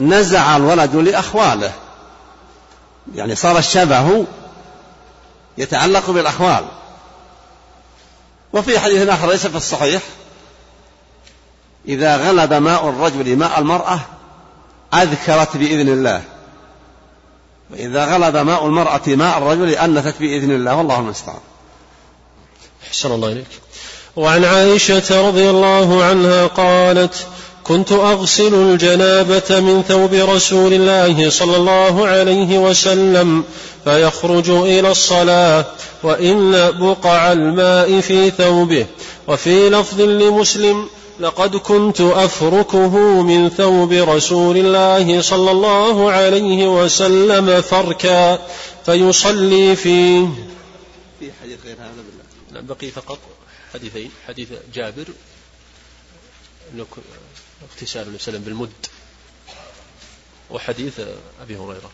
[0.01, 1.73] نزع الولد لأخواله.
[3.15, 4.25] يعني صار الشبه
[5.59, 6.65] يتعلق بالأخوال.
[8.53, 10.03] وفي حديث آخر ليس في الصحيح
[11.89, 14.01] إذا غلب ماء الرجل ماء المرأة
[14.95, 16.23] أذكرت بإذن الله.
[17.71, 21.41] وإذا غلب ماء المرأة ماء الرجل أنثت بإذن الله والله المستعان.
[22.89, 23.47] أحسن الله إليك.
[24.17, 27.27] وعن عائشة رضي الله عنها قالت
[27.69, 33.45] كنت أغسل الجنابة من ثوب رسول الله صلى الله عليه وسلم
[33.85, 35.65] فيخرج إلى الصلاة
[36.03, 38.87] وإن بقع الماء في ثوبه.
[39.29, 40.89] وفي لفظ لمسلم
[41.21, 48.39] لقد كنت أفركه من ثوب رسول الله صلى الله عليه وسلم فركا
[48.87, 50.29] فيصلي فيه.
[51.21, 52.03] في حديث غير هذا
[52.51, 52.75] بالله.
[52.75, 53.19] بقي فقط
[53.75, 54.11] حديثين.
[54.29, 55.07] حديث جابر
[57.63, 58.87] اغتسال النبي صلى بالمد.
[60.51, 61.01] وحديث
[61.43, 61.91] أبي هريرة.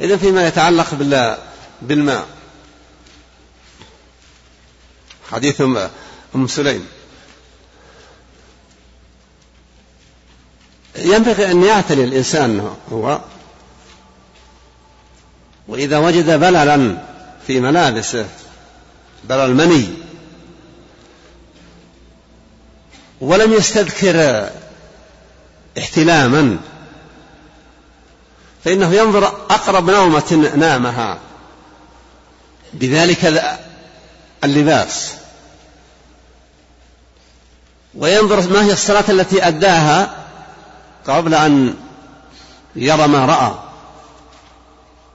[0.00, 0.94] إذا فيما يتعلق
[1.82, 2.28] بالماء.
[5.30, 5.60] حديث
[6.34, 6.88] أم سليم.
[10.96, 13.20] ينبغي أن يعتني الإنسان هو
[15.68, 16.96] وإذا وجد بللا
[17.46, 18.28] في ملابسه
[19.24, 20.03] بلل مني
[23.20, 24.48] ولم يستذكر
[25.78, 26.58] احتلاما
[28.64, 31.18] فإنه ينظر أقرب نومة نامها
[32.72, 33.44] بذلك
[34.44, 35.14] اللباس.
[37.94, 40.14] وينظر ما هي الصلاة التي أداها
[41.06, 41.74] قبل أن
[42.76, 43.54] يرى ما رأى.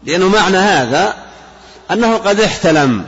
[0.04, 1.16] لأنه معنى هذا
[1.92, 3.06] أنه قد احتلم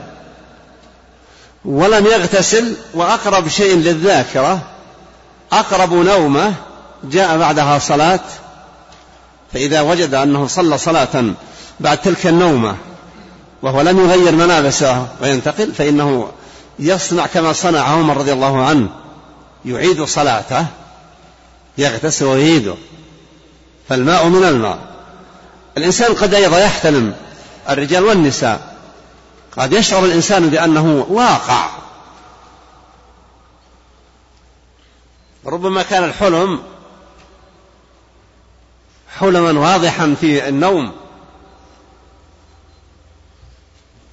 [1.64, 4.71] ولم يغتسل وأقرب شيء للذاكرة
[5.52, 6.54] أقرب نومة
[7.04, 8.20] جاء بعدها صلاة
[9.52, 11.24] فإذا وجد أنه صلى صلاة
[11.80, 12.76] بعد تلك النومة
[13.62, 16.28] وهو لم يغير ملابسه وينتقل فإنه
[16.78, 18.88] يصنع كما صنع عمر رضي الله عنه
[19.64, 20.66] يعيد صلاته
[21.78, 22.74] يغتسل ويعيده.
[23.88, 24.78] فالماء من الماء.
[25.78, 27.14] الإنسان قد أيضا يحتلم
[27.70, 28.76] الرجال والنساء
[29.58, 31.68] قد يشعر الإنسان بأنه واقع.
[35.46, 36.62] ربما كان الحلم
[39.18, 40.92] حلما واضحا في النوم.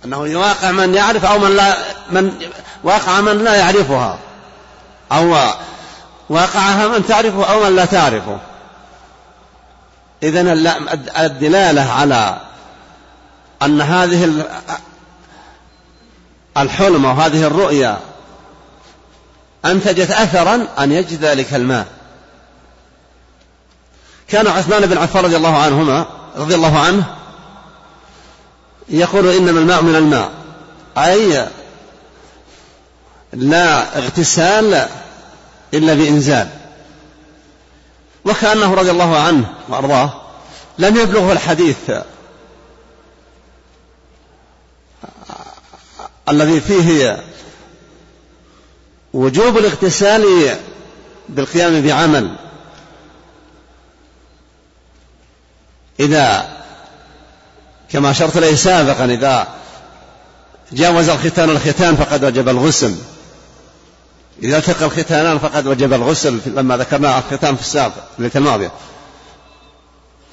[0.06, 1.78] أنه يواقع من يعرف أو من لا
[2.12, 2.50] من
[2.84, 4.20] واقع من لا يعرفها.
[5.12, 5.36] أو
[6.30, 8.40] واقعها من تعرفه أو من لا تعرفه.
[10.24, 10.68] إذن
[11.18, 12.42] الدلالة على
[13.62, 14.46] أن هذه
[16.58, 17.98] الحلم وهذه الرؤيا
[19.66, 21.88] أنتجت أثرا أن يجد ذلك الماء؟
[24.28, 26.06] كان عثمان بن عفان رضي الله عنهما
[26.38, 27.16] رضي الله عنه
[28.90, 30.32] يقول إنما الماء من الماء.
[30.98, 31.48] أي
[33.34, 34.88] لا اغتسال
[35.74, 36.50] إلا بإنزال.
[38.26, 40.22] وكأنه رضي الله عنه وأرضاه
[40.78, 41.92] لم يبلغه الحديث
[46.30, 47.24] الذي فيه
[49.14, 50.56] وجوب الاغتسال
[51.30, 52.36] بالقيام بعمل.
[56.00, 56.58] إذا
[57.90, 59.48] كما أشرت إليه سابقا إذا
[60.72, 62.96] جاوز الختان الختان فقد وجب الغسل.
[64.44, 68.72] إذا التقى الختانان فقد وجب الغسل لما ذكرنا الختان في السابق الليلة الماضية.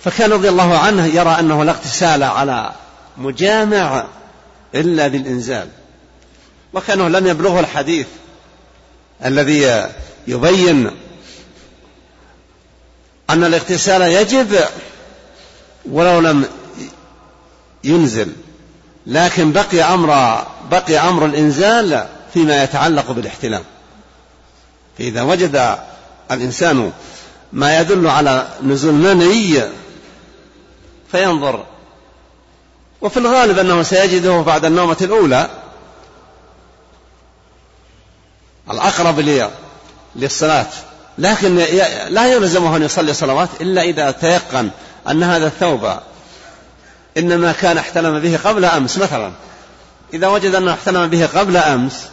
[0.05, 2.73] فكان رضي الله عنه يرى أنه لا اغتسال على
[3.17, 4.05] مجامع
[4.75, 5.69] إلا بالإنزال.
[6.75, 8.07] وكانه لم يبلغه الحديث.
[9.25, 9.87] الذي
[10.27, 10.91] يبين
[13.31, 14.59] أن الاغتسال يجب
[15.91, 16.45] ولو لم
[17.85, 18.33] ينزل.
[19.07, 23.63] لكن بقي أمر بقي أمر الإنزال فيما يتعلق بالاحتلام.
[24.99, 25.79] فإذا وجد
[26.31, 26.93] الإنسان
[27.53, 29.63] ما يدل على نزول مني
[31.13, 31.65] فينظر.
[33.01, 35.51] وفي الغالب أنه سيجده بعد النومة الأولى.
[38.71, 39.47] الأقرب
[40.17, 40.67] للصلاة.
[41.19, 41.57] لكن
[42.09, 44.71] لا يلزمه أن يصلي صلوات إلا إذا تيقن
[45.11, 45.91] أن هذا الثوب
[47.17, 49.33] إنما كان احتلم به قبل أمس مثلا.
[50.15, 52.07] إذا وجد أنه احتلم به قبل أمس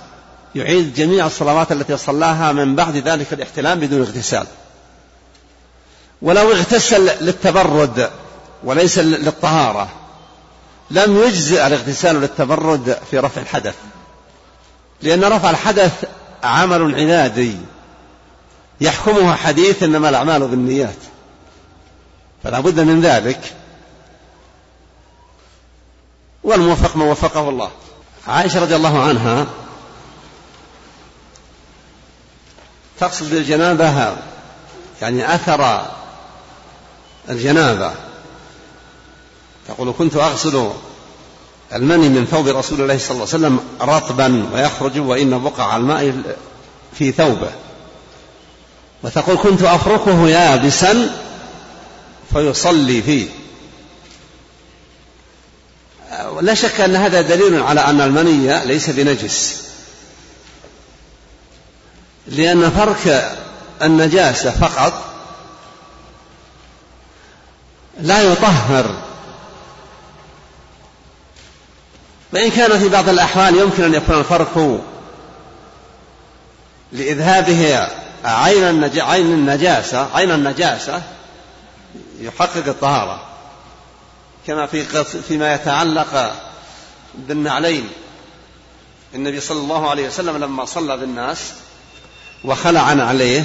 [0.56, 4.45] يعيد جميع الصلوات التي صلاها من بعد ذلك الاحتلام بدون اغتسال.
[6.22, 8.10] ولو اغتسل للتبرد
[8.64, 9.89] وليس للطهارة
[10.91, 13.76] لم يجزئ الاغتسال للتبرد في رفع الحدث.
[15.01, 16.04] لأن رفع الحدث
[16.44, 17.58] عمل عنادي
[18.82, 20.96] يحكمها حديث إنما الأعمال بالنيات.
[22.44, 23.54] فلا بد من ذلك.
[26.44, 27.72] والموفق من وفقه الله.
[28.28, 29.48] عائشة رضي الله عنها
[33.00, 34.16] تقصد بالجنابة
[35.02, 35.86] يعني أثر
[37.30, 37.94] الجنابة.
[39.68, 40.72] تقول كنت أغسل
[41.74, 46.22] المني من ثوب رسول الله صلى الله عليه وسلم رطبا ويخرج وإن بقع الماء
[46.98, 47.52] في ثوبه.
[49.04, 51.16] وتقول كنت أفركه يابسا
[52.34, 53.30] فيصلي فيه.
[56.42, 59.64] لا شك أن هذا دليل على أن المني ليس بنجس.
[62.28, 63.36] لأن فرك
[63.82, 65.04] النجاسة فقط
[68.00, 69.12] لا يطهر.
[72.34, 74.82] وإن كان في بعض الأحوال يمكن أن يكون الفرق
[76.92, 77.88] لإذهابه
[78.26, 81.02] عين عين النجاسة عين النجاسة
[82.20, 83.22] يحقق الطهارة.
[84.48, 84.84] كما في
[85.28, 86.34] فيما يتعلق
[87.16, 87.90] بالنعلين.
[89.16, 91.54] النبي صلى الله عليه وسلم لما صلى بالناس
[92.44, 93.44] وخلع عليه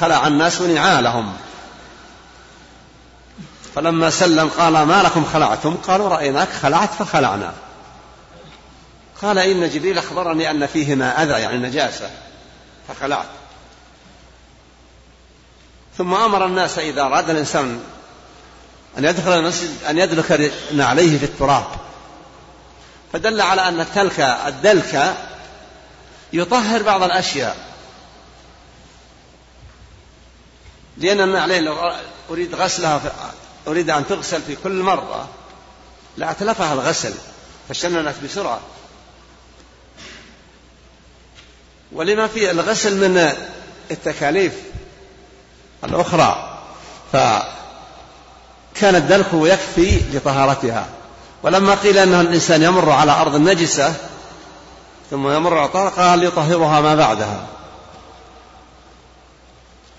[0.00, 1.32] خلع الناس نعالهم.
[3.74, 7.52] فلما سلم قال ما لكم خلعتم؟ قالوا رأيناك خلعت فخلعنا.
[9.22, 12.10] قال إن جبريل أخبرني أن فيهما أذى يعني نجاسة
[12.88, 13.26] فخلعت.
[15.98, 17.80] ثم أمر الناس إذا أراد الإنسان
[18.98, 21.66] أن يدخل المسجد أن يدلك نعليه في التراب.
[23.12, 25.16] فدل على أن التلك الدلك
[26.32, 27.56] يطهر بعض الأشياء.
[30.96, 31.76] لأن النعلين لو
[32.30, 33.00] أريد غسلها
[33.68, 35.28] أريد أن تغسل في كل مرة.
[36.16, 37.14] لأتلفها الغسل
[37.68, 38.60] فشننت بسرعة.
[41.92, 43.32] ولما في الغسل من
[43.90, 44.52] التكاليف
[45.84, 46.58] الأخرى
[47.12, 47.44] فكان
[48.94, 50.86] الدلك يكفي لطهارتها.
[51.42, 53.94] ولما قيل أن الإنسان يمر على أرض نجسة
[55.10, 57.46] ثم يمر على طهر قال ليطهرها ما بعدها؟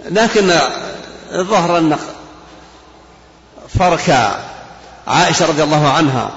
[0.05, 0.51] لكن
[1.32, 1.97] الظهر أن
[3.78, 4.39] فرك
[5.07, 6.32] عائشة رضي الله عنها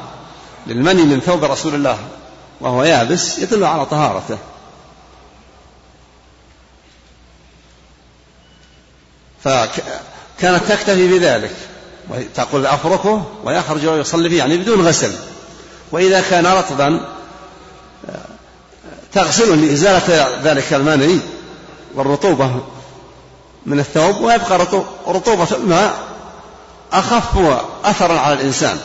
[0.66, 1.98] للمني من ثوب رسول الله
[2.60, 4.38] وهو يابس يدل على طهارته.
[9.44, 11.56] فكانت تكتفي بذلك
[12.34, 15.12] تقول أفركه ويخرج ويصلي فيه يعني بدون غسل.
[15.92, 17.00] وإذا كان رطبا
[19.12, 21.18] تغسله لإزالة ذلك المني
[21.94, 22.60] والرطوبة
[23.66, 24.66] من الثوب ويبقى
[25.06, 26.11] رطوبة الماء
[26.92, 27.38] أخف
[27.84, 28.78] أثرا على الإنسان.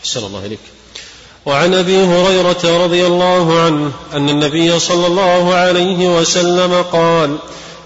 [0.00, 0.60] أحسن الله إليك.
[1.46, 7.36] وعن أبي هريرة رضي الله عنه أن النبي صلى الله عليه وسلم قال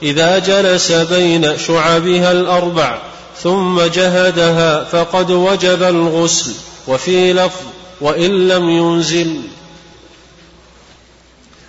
[0.03, 2.99] إذا جلس بين شعبها الأربع
[3.43, 6.53] ثم جهدها فقد وجب الغسل
[6.89, 7.61] وفي لفظ
[8.01, 9.41] وإن لم ينزل.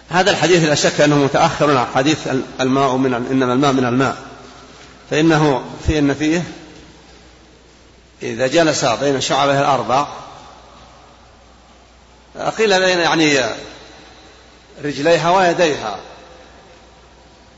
[0.10, 2.18] هذا الحديث لا شك أنه متأخر عن حديث
[2.62, 4.18] الماء من إنما الماء من الماء.
[5.10, 6.44] فانه في أن فيه
[8.24, 10.08] إذا جلس بين شعبه الأربع
[12.58, 13.40] قيل بين يعني
[14.84, 16.00] رجليها ويديها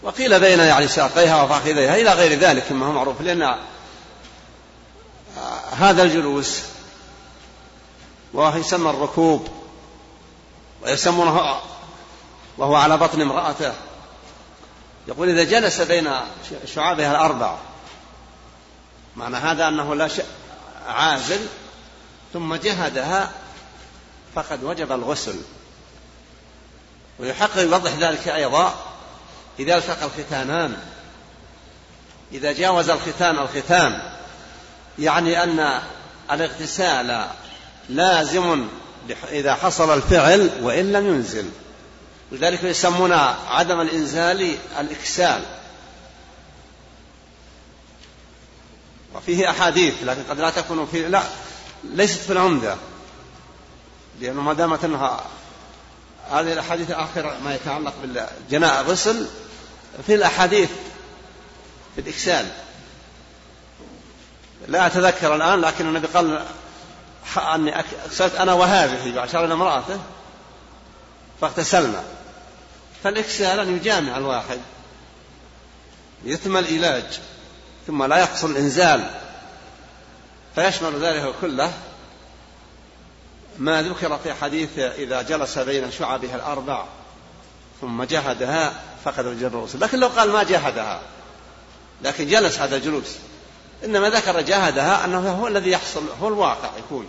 [0.01, 3.55] وقيل بين يعني ساقيها وفخذيها إلى غير ذلك مما هو معروف لأن
[5.71, 6.59] هذا الجلوس
[8.33, 9.47] وهو يسمى الركوب
[10.83, 11.59] ويسمونه
[12.57, 13.73] وهو على بطن امرأته.
[15.07, 16.09] يقول إذا جلس بين
[16.75, 17.55] شعابها الأربع
[19.15, 20.25] معنى هذا أنه لا شيء
[20.87, 21.39] عازل
[22.33, 23.31] ثم جهدها
[24.35, 25.35] فقد وجب الغسل.
[27.19, 28.75] ويحقق يوضح ذلك أيضا
[29.59, 30.77] إذا التقى الختانان.
[32.31, 34.01] إذا جاوز الختان الختان
[34.99, 35.81] يعني أن
[36.31, 37.27] الاغتسال
[37.89, 38.67] لازم
[39.29, 41.49] إذا حصل الفعل وإن لم ينزل.
[42.31, 43.11] لذلك يسمون
[43.47, 45.60] عدم الإنزال الإكسال.
[49.15, 51.23] وفيه أحاديث لكن قد لا تكون في لا
[51.83, 52.75] ليست في العمدة.
[54.19, 55.23] لأنه ما دامت أنها
[56.31, 59.27] هذه الأحاديث آخر ما يتعلق بالجناء غسل
[60.07, 60.69] في الأحاديث
[61.95, 62.47] في الإكسال.
[64.67, 66.45] لا أتذكر الآن لكن النبي قال
[67.37, 69.99] أني أكسلت أنا وهذه وأشار إلى امرأته
[71.41, 72.03] فاغتسلنا.
[73.03, 74.59] فالإكسال أن يجامع الواحد
[76.23, 77.19] يتم العلاج.
[77.87, 79.09] ثم لا يحصل الإنزال.
[80.55, 81.73] فيشمل ذلك كله
[83.57, 86.85] ما ذكر في حديث إذا جلس بين شعبها الأربع
[87.81, 88.73] ثم جهدها
[89.05, 91.01] فقد وجد الرسول لكن لو قال ما جاهدها
[92.01, 93.15] لكن جلس هذا الجلوس
[93.85, 97.07] إنما ذكر جاهدها أنه هو الذي يحصل هو الواقع يكون.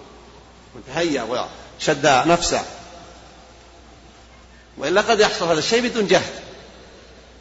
[0.76, 2.62] متهيأ وشد نفسه.
[4.78, 6.34] وإلا قد يحصل هذا الشيء بدون جهد.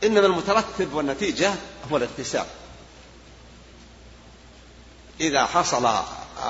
[0.04, 1.54] إنما المترتب والنتيجة
[1.92, 2.46] هو الاغتسال
[5.22, 5.88] إذا حصل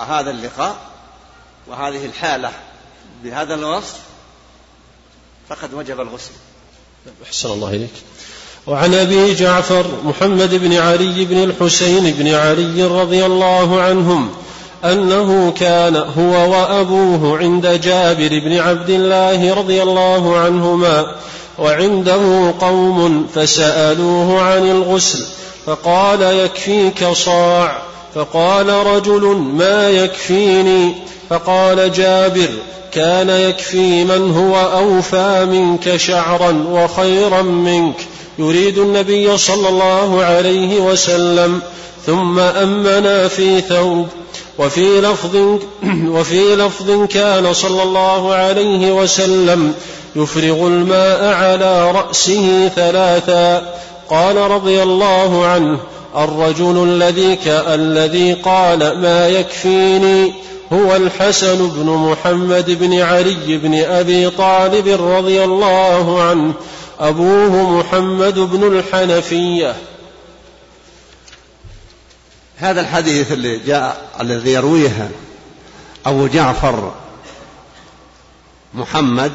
[0.07, 0.75] هذا اللقاء
[1.67, 2.51] وهذه الحالة
[3.23, 3.95] بهذا الوصف
[5.49, 6.31] فقد وجب الغسل.
[7.27, 7.93] أحسن الله إليك.
[8.67, 14.29] وعن أبي جعفر محمد بن علي بن الحسين بن علي رضي الله عنهم
[14.85, 21.15] أنه كان هو وأبوه عند جابر بن عبد الله رضي الله عنهما
[21.59, 25.25] وعنده قوم فسألوه عن الغسل
[25.65, 27.90] فقال يكفيك صاع.
[28.15, 30.95] فقال رجل ما يكفيني؟
[31.29, 32.49] فقال جابر
[32.91, 37.95] كان يكفي من هو أوفى منك شعرا وخيرا منك
[38.39, 41.61] يريد النبي صلى الله عليه وسلم
[42.05, 44.07] ثم أمنا في ثوب.
[44.57, 45.35] وفي لفظ
[46.15, 49.73] وفي لفظ كان صلى الله عليه وسلم
[50.15, 53.73] يفرغ الماء على رأسه ثلاثا.
[54.09, 55.79] قال رضي الله عنه
[56.15, 60.33] الرجل الذي الذي قال ما يكفيني
[60.73, 66.53] هو الحسن بن محمد بن علي بن أبي طالب رضي الله عنه
[66.99, 69.75] أبوه محمد بن الحنفية.
[72.57, 75.11] هذا الحديث اللي جاء الذي يرويه
[76.05, 76.93] أبو جعفر
[78.73, 79.31] محمد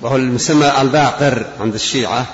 [0.00, 2.26] وهو المسمى الباقر عند الشيعة.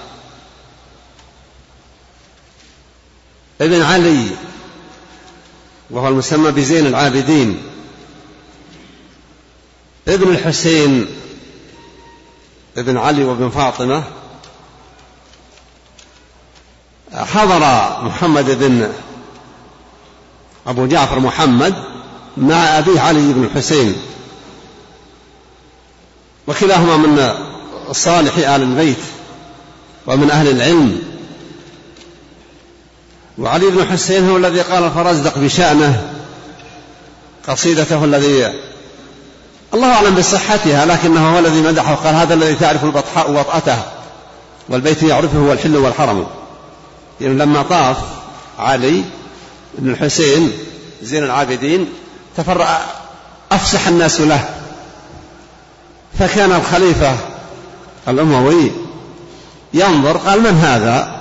[3.61, 4.27] ابن علي
[5.91, 7.63] وهو المسمى بزين العابدين.
[10.09, 11.07] ابن الحسين
[12.79, 14.05] ابن علي وابن فاطمة.
[17.13, 17.61] حضر
[18.05, 18.93] محمد بن
[20.67, 21.75] أبو جعفر محمد
[22.37, 23.97] مع أبيه علي بن الحسين
[26.47, 27.35] وكلاهما من
[27.93, 28.99] صالح آل البيت
[30.07, 31.18] ومن أهل العلم.
[33.39, 36.11] وعلي بن حسين هو الذي قال الفرزدق بشأنه
[37.49, 38.53] قصيدته الذي
[39.75, 43.79] الله أعلم بصحتها لكنه هو الذي مدحه وقال هذا الذي تعرف البطحاء وطأته
[44.69, 46.27] والبيت يعرفه والحل والحرم.
[47.21, 47.97] يعني لما طاف
[48.59, 49.05] علي
[49.79, 50.53] بن الحسين
[51.03, 51.89] زين العابدين
[52.37, 52.81] تفرأ
[53.53, 54.49] أفسح الناس له.
[56.19, 57.17] فكان الخليفة
[58.09, 58.71] الأموي
[59.75, 61.18] ينظر قال من هذا؟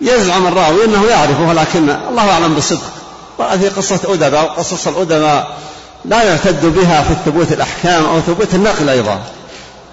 [0.00, 2.92] يزعم الراوي أنه يعرفه لكن الله أعلم بالصدق.
[3.38, 5.58] وهذه قصة أدباء وقصص الأدباء
[6.04, 9.20] لا يعتد بها في ثبوت الأحكام أو ثبوت النقل أيضا.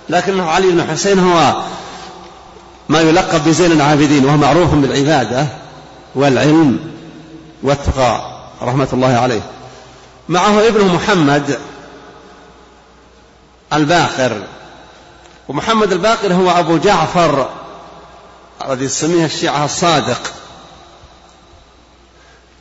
[0.09, 1.55] لكنه علي بن حسين هو
[2.89, 5.47] ما يلقب بزين العابدين وهو معروف بالعبادة
[6.15, 6.79] والعلم
[7.63, 8.21] والتقى
[8.61, 9.41] رحمة الله عليه.
[10.29, 11.59] معه ابنه محمد
[13.73, 14.41] الباقر.
[15.47, 17.49] ومحمد الباقر هو أبو جعفر
[18.65, 20.33] الذي تسميه الشيعة الصادق.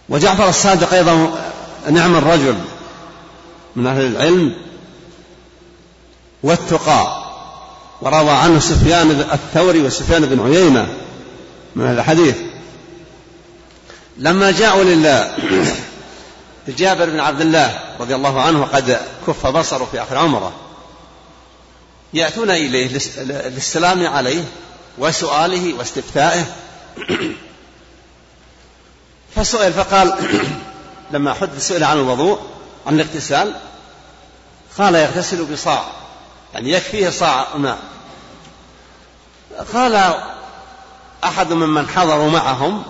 [0.09, 1.39] وجعفر الصادق أيضا
[1.90, 2.59] نعم الرجل
[3.77, 4.55] من أهل العلم
[6.43, 7.27] والتقى
[8.02, 10.89] وروى عنه سفيان الثوري وسفيان بن عيينة
[11.77, 12.36] من أهل الحديث.
[14.18, 15.36] لما جاءوا لله
[16.78, 20.52] جابر بن عبد الله رضي الله عنه وقد كف بصره في آخر عمره
[22.14, 22.89] يأتون إليه
[23.48, 24.44] للسلام عليه
[24.98, 26.44] وسؤاله واستفتائه.
[29.36, 30.14] فسئل فقال
[31.10, 32.40] لما حد سئل عن الوضوء
[32.86, 33.55] عن الاغتسال
[34.78, 35.85] قال يغتسل بصاع
[36.55, 37.78] يعني يكفيه صاع ماء
[39.73, 40.14] قال
[41.24, 42.82] أحد ممن حضروا معهم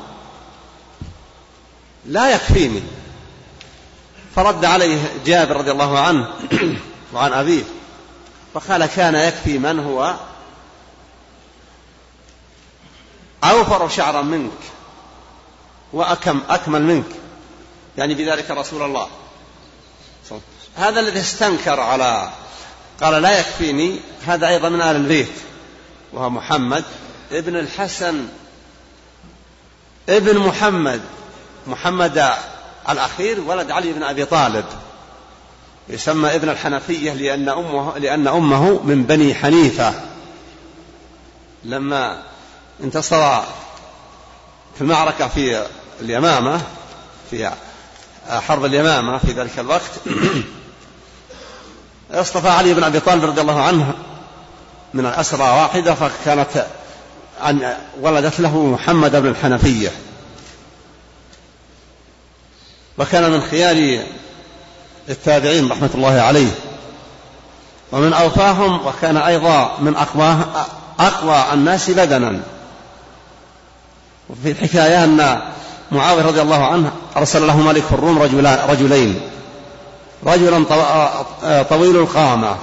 [2.06, 2.82] لا يكفيني.
[4.36, 6.28] فرد عليه جابر رضي الله عنه
[7.14, 7.62] وعن أبيه
[8.54, 10.14] فقال كان يكفي من هو
[13.44, 14.58] أوفر شعرا منك
[15.92, 17.06] وأكم أكمل منك.
[17.98, 19.08] يعني بذلك رسول الله.
[20.76, 22.30] هذا الذي استنكر على
[23.00, 25.32] قال لا يكفيني هذا أيضا من آل البيت
[26.12, 26.84] وهو محمد
[27.32, 28.28] ابن الحسن.
[30.08, 31.00] ابن محمد
[31.66, 32.30] محمد
[32.88, 34.64] الأخير ولد علي بن أبي طالب.
[35.88, 39.94] يسمى ابن الحنفية لأن أمه, لأن أمه من بني حنيفة.
[41.64, 42.22] لما
[42.84, 43.40] انتصر
[44.74, 45.66] في المعركة في
[46.00, 46.60] اليمامة
[47.30, 47.50] في
[48.28, 49.90] حرب اليمامة في ذلك الوقت.
[52.10, 53.92] اصطفى علي بن أبي طالب رضي الله عنه
[54.94, 56.66] من الأسرى واحدة فكانت
[57.46, 59.92] أن ولدت له محمد بن الحنفية.
[62.98, 64.06] وكان من خيار
[65.08, 66.50] التابعين رحمة الله عليه.
[67.92, 70.36] ومن أوفاهم وكان أيضا من أقوى
[70.98, 72.40] أقوى الناس بدنا.
[74.30, 75.40] وفي الحكاية أن
[75.92, 78.22] معاوية رضي الله عنه أرسل له ملك الروم
[78.68, 79.20] رجلين.
[80.26, 80.64] رجلا
[81.62, 82.56] طويل القامة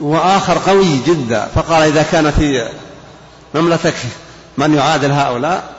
[0.00, 1.48] وآخر قوي جدا.
[1.54, 2.68] فقال إذا كان في
[3.54, 3.94] مملكتك
[4.58, 5.72] من يعادل هؤلاء؟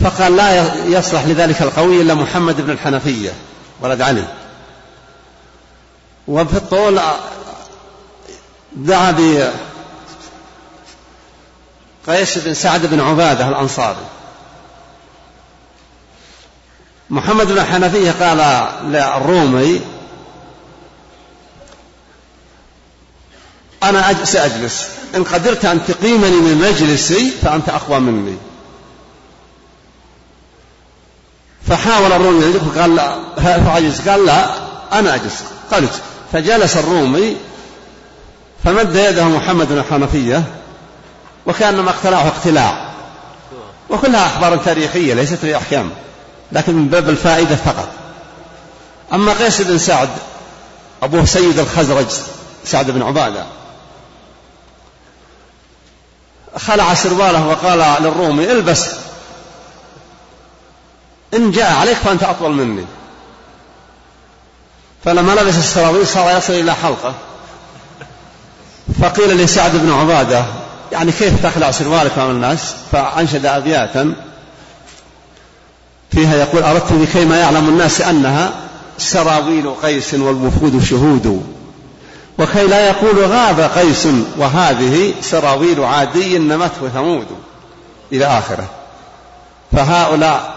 [0.00, 3.32] فقال لا يصلح لذلك القوي إلا محمد بن الحنفية
[3.80, 4.24] ولد علي.
[6.28, 7.00] وفي الطول
[8.76, 9.10] دعا
[12.06, 14.06] بقيس بن سعد بن عبادة الأنصاري.
[17.10, 19.80] محمد بن الحنفية قال للرومي
[23.82, 24.88] أنا سأجلس.
[25.14, 28.36] إن قدرت أن تقيمني من مجلسي فأنت أقوى مني.
[31.68, 34.46] فحاول الرومي أن قال لا فعجز قال لا
[34.92, 35.44] أنا أجلس.
[35.72, 36.02] قلت
[36.32, 37.36] فجلس الرومي
[38.64, 40.44] فمد يده محمد بن الحنفية
[41.46, 42.92] وكأنما اقتلعه اقتلاع.
[43.90, 45.90] وكلها أخبار تاريخية ليست لي أحكام
[46.52, 47.88] لكن من باب الفائدة فقط.
[49.12, 50.08] أما قيس بن سعد
[51.02, 52.06] أبوه سيد الخزرج
[52.64, 53.44] سعد بن عبادة
[56.56, 58.86] خلع سرواله وقال للرومي البس.
[61.34, 62.84] إن جاء عليك فأنت أطول مني.
[65.04, 67.14] فلما لبس السراويل صار يصل إلى حلقة
[69.02, 70.44] فقيل لسعد بن عبادة
[70.92, 74.14] يعني كيف تخلع سروالك أمام الناس؟ فأنشد أبياتا
[76.10, 78.52] فيها يقول أردت لكي ما يعلم الناس أنها
[78.98, 81.46] سراويل قيس والوفود شهود
[82.38, 84.08] وكي لا يقول غاب قيس
[84.38, 87.26] وهذه سراويل عادي نمته ثمود
[88.12, 88.68] إلى آخره.
[89.72, 90.54] فهؤلاء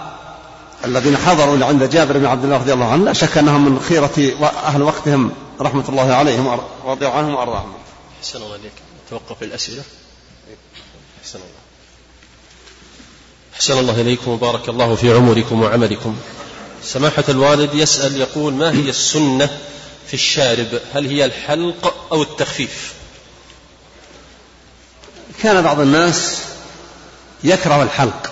[0.86, 4.34] الذين حضروا عند جابر بن عبد الله رضي الله عنه لا شك أنهم من خيرة
[4.66, 5.32] أهل وقتهم
[5.62, 7.74] رحمة الله عليهم ورضي عنهم وأرضاهم.
[8.20, 8.72] أحسن الله إليك.
[9.10, 9.84] توقف الأسئلة.
[11.24, 11.50] أحسن الله.
[13.54, 16.18] أحسن الله إليكم وبارك الله في عمركم وعملكم.
[16.84, 19.50] سماحة الوالد يسأل يقول ما هي السنة
[20.08, 22.94] في الشارب؟ هل هي الحلق أو التخفيف؟
[25.44, 26.38] كان بعض الناس
[27.44, 28.32] يكره الحلق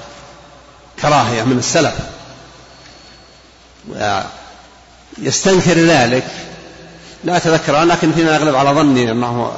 [1.01, 1.95] كراهية من السلف
[5.17, 6.27] يستنكر ذلك.
[7.23, 9.51] لا أتذكر لكن فيما يغلب على ظني أنه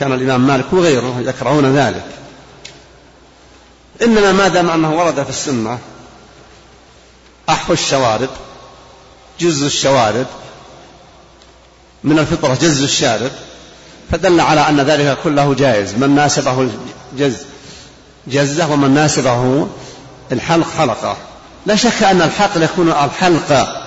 [0.00, 2.04] كان الإمام مالك وغيره يكرهون ذلك.
[4.02, 5.78] إنما ما دام أنه ورد في السنة
[7.48, 8.28] أحف الشوارب
[9.40, 10.26] جز الشوارب
[12.04, 13.30] من الفطرة جز الشارب
[14.10, 15.94] فدل على أن ذلك كله جائز.
[15.94, 16.70] من ناسبه
[17.12, 17.36] الجز
[18.26, 19.68] جزه ومن ناسبه
[20.32, 21.16] الحلق حلقة.
[21.66, 23.80] لا شك أن الحلق يكون الحلق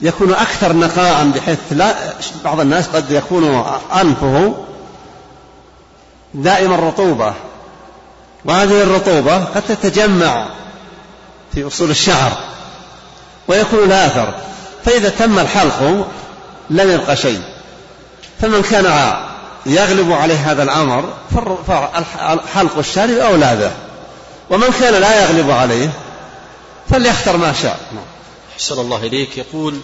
[0.00, 1.94] يكون أكثر نقاء بحيث لا
[2.44, 3.64] بعض الناس قد يكون
[4.00, 4.64] أنفه
[6.34, 7.34] دائم الرطوبة.
[8.44, 10.48] وهذه الرطوبة قد تتجمع
[11.54, 12.32] في أصول الشعر
[13.48, 14.34] ويكون لها أثر.
[14.84, 16.06] فإذا تم الحلق
[16.70, 17.42] لم يبقى شيء.
[18.40, 19.16] فمن كان
[19.66, 21.12] يغلب عليه هذا الأمر
[21.66, 23.70] فحلق الشارب أولى به.
[24.50, 25.90] ومن كان لا يغلب عليه
[26.90, 27.80] فليختر ما شاء.
[28.54, 29.38] أحسن الله إليك.
[29.38, 29.80] يقول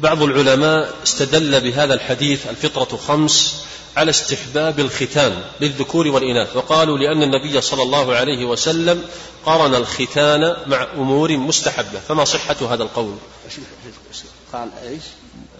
[0.00, 3.63] بعض العلماء استدل بهذا الحديث الفطرة خمس
[3.96, 6.56] على استحباب الختان للذكور والإناث.
[6.56, 9.02] وقالوا لأن النبي صلى الله عليه وسلم
[9.46, 11.98] قرن الختان مع أمور مستحبة.
[12.08, 13.14] فما صحة هذا القول؟
[14.52, 15.02] قال إيش؟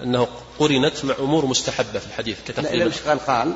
[0.02, 0.28] أنه
[0.59, 2.93] قرنت مع أمور مستحبة في الحديث كتقريبا.
[3.06, 3.55] قال قال؟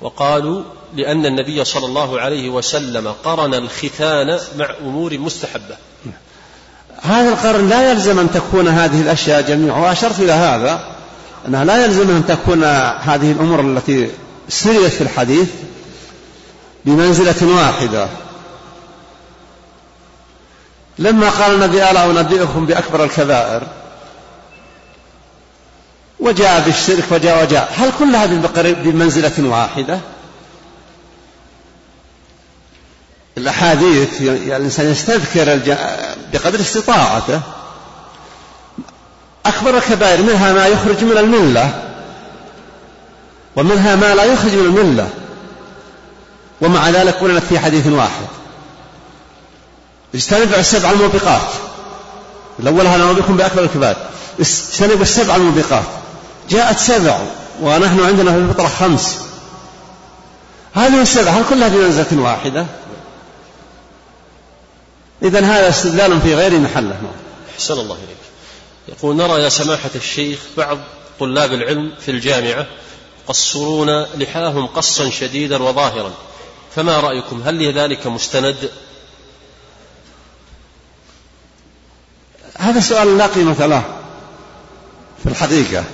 [0.00, 0.62] وقالوا
[0.94, 5.76] لأن النبي صلى الله عليه وسلم قرن الختان مع أمور مستحبة.
[7.02, 10.93] هذا القرن لا يلزم أن تكون هذه الأشياء جميعا وأشرت إلى هذا.
[11.48, 14.10] أنها لا يلزم أن تكون هذه الأمور التي
[14.48, 15.48] سردت في الحديث
[16.84, 18.08] بمنزلة واحدة.
[20.98, 23.62] لما قال النبي ألا أنبئكم بأكبر الكبائر؟
[26.20, 27.72] وجاء بالشرك وجاء وجاء.
[27.76, 29.98] هل كل هذه بمنزلة واحدة؟
[33.38, 35.60] الأحاديث يعني الإنسان يستذكر
[36.32, 37.40] بقدر استطاعته.
[39.46, 41.82] أكبر الكبائر منها ما يخرج من الملة
[43.56, 45.08] ومنها ما لا يخرج من الملة.
[46.60, 48.26] ومع ذلك قلنا في حديث واحد.
[50.14, 51.48] اجتنبوا السبع الموبقات.
[52.60, 53.96] الأول أنا بكم بأكبر الكبائر.
[54.40, 55.84] اجتنبوا السبع الموبقات.
[56.50, 57.18] جاءت سبع
[57.62, 59.18] ونحن عندنا في الفطرة خمس.
[60.74, 62.66] هذه السبع هل كلها بمنزلة واحدة؟
[65.22, 66.96] إذا هذا استدلال في غير محله.
[67.54, 68.23] أحسن الله إليك.
[68.88, 70.78] يقول نرى يا سماحة الشيخ بعض
[71.20, 72.66] طلاب العلم في الجامعة
[73.24, 76.12] يقصرون لحاهم قصا شديدا وظاهرا.
[76.76, 78.70] فما رأيكم؟ هل لذلك مستند؟
[82.58, 83.82] هذا سؤال لا قيمة له
[85.22, 85.84] في الحقيقة.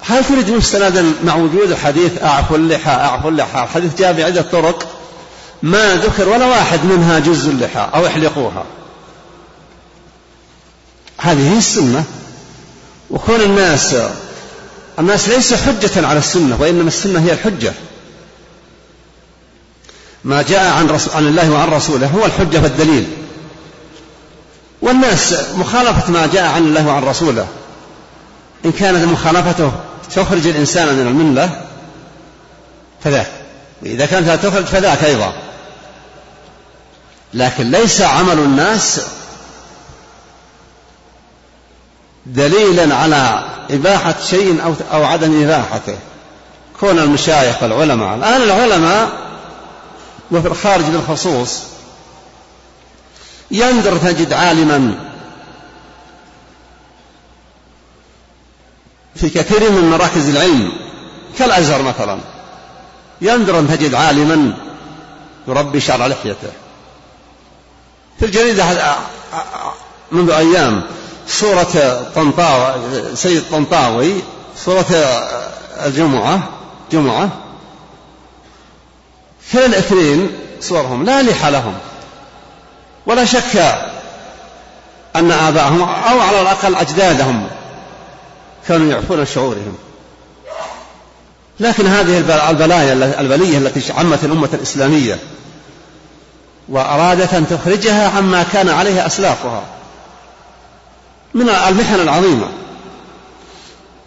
[0.00, 4.88] هل تريد مستندا مع وجود الحديث أعفوا اللحى أعفوا اللحى الحديث جاء بعدة طرق.
[5.62, 8.64] ما ذكر ولا واحد منها جزء اللحى أو احلقوها.
[11.22, 12.04] هذه هي السنة.
[13.10, 13.96] وكون الناس
[14.98, 17.72] الناس ليس حجة على السنة وإنما السنة هي الحجة.
[20.24, 23.06] ما جاء عن, رسول عن الله وعن رسوله هو الحجة والدليل.
[24.82, 27.46] والناس مخالفة ما جاء عن الله وعن رسوله.
[28.64, 29.72] إن كانت مخالفته
[30.14, 31.60] تخرج الإنسان من الملة
[33.04, 33.32] فذاك
[33.82, 35.32] وإذا كانت لا تخرج فذاك أيضا.
[37.34, 39.00] لكن ليس عمل الناس
[42.26, 45.98] دليلا على إباحة شيء أو أو عدم إباحته.
[46.80, 48.14] كون المشايخ والعلماء.
[48.14, 49.10] الآن العلماء
[50.30, 51.62] وفي الخارج بالخصوص
[53.50, 54.94] يندر تجد عالما
[59.14, 60.72] في كثير من مراكز العلم
[61.38, 62.18] كالأزهر مثلا.
[63.20, 64.54] يندر أن تجد عالما
[65.48, 66.52] يربي شعر لحيته.
[68.18, 68.64] في الجريدة
[70.12, 70.82] منذ أيام
[71.28, 74.12] صورة طنطاوي سيد طنطاوي
[74.56, 74.86] صورة
[75.86, 76.48] الجمعة
[76.92, 77.28] جمعة.
[79.52, 81.74] كلا الاثنين صورهم؟ لا لحى لهم.
[83.06, 83.56] ولا شك
[85.16, 87.48] أن آباءهم أو على الأقل أجدادهم
[88.68, 89.76] كانوا يعفون شعورهم.
[91.60, 92.18] لكن هذه
[92.50, 95.18] البلايا البلية التي عمت الأمة الإسلامية
[96.68, 99.62] وأرادت أن تخرجها عما كان عليه أسلافها.
[101.34, 102.48] من المحن العظيمة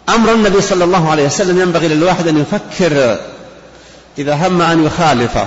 [0.08, 3.18] أمر النبي صلى الله عليه وسلم ينبغي للواحد أن يفكر
[4.18, 5.38] إذا هم أن يخالف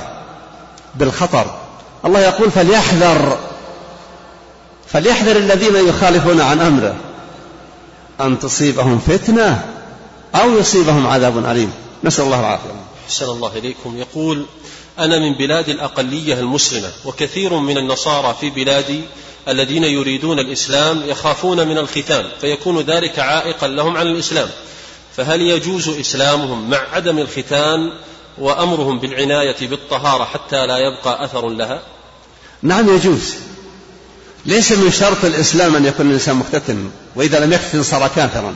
[0.96, 1.56] بالخطر.
[2.06, 3.38] الله يقول فليحذر
[4.88, 6.96] فليحذر الذين يخالفون عن أمره.
[8.22, 9.64] أن تصيبهم فتنة
[10.36, 11.72] أو يصيبهم عذاب أليم.
[12.04, 12.70] نسأل الله العافية.
[13.08, 13.98] أحسن الله إليكم.
[13.98, 14.46] يقول
[15.00, 19.02] أنا من بلاد الأقلية المسلمة وكثير من النصارى في بلادي
[19.48, 24.50] الذين يريدون الإسلام يخافون من الختان فيكون ذلك عائقا لهم عن الإسلام.
[25.18, 27.92] فهل يجوز إسلامهم مع عدم الختان
[28.38, 31.82] وأمرهم بالعناية بالطهارة حتى لا يبقى أثر لها؟
[32.62, 33.36] نعم يجوز.
[34.46, 38.56] ليس من شرط الإسلام أن يكون الإنسان مختتن وإذا لم يختن صار كافرا.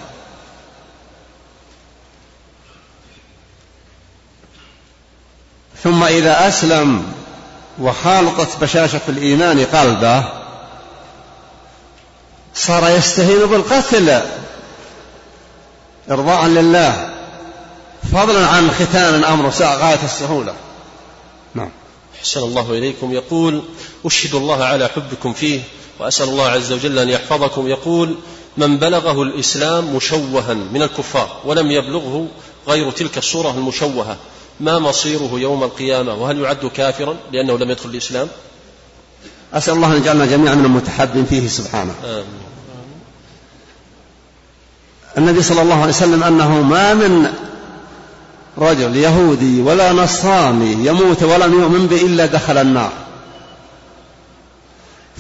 [5.84, 7.14] ثم إذا أسلم
[7.80, 10.24] وخالطت بشاشة الإيمان قلبه
[12.56, 14.22] صار يستهين بالقتل.
[16.12, 17.10] إرضاء لله.
[18.14, 20.54] فضلا عن ختان أمر غاية السهولة.
[21.56, 21.70] نعم.
[22.20, 23.14] أحسن الله إليكم.
[23.14, 23.64] يقول
[24.06, 25.62] أشهد الله على حبكم فيه
[26.00, 27.68] وأسأل الله عز وجل أن يحفظكم.
[27.68, 28.16] يقول
[28.58, 32.28] من بلغه الإسلام مشوها من الكفار ولم يبلغه
[32.68, 34.18] غير تلك الصورة المشوهة.
[34.60, 38.28] ما مصيره يوم القيامة؟ وهل يعد كافرا لأنه لم يدخل الإسلام؟
[39.54, 41.94] أسأل الله أن يجعلنا جميعا من المتحب فيه سبحانه.
[42.06, 42.26] آمين.
[45.18, 47.34] النبي صلى الله عليه وسلم أنه ما من
[48.58, 52.92] رجل يهودي ولا نصراني يموت ولم يؤمن به إلا دخل النار.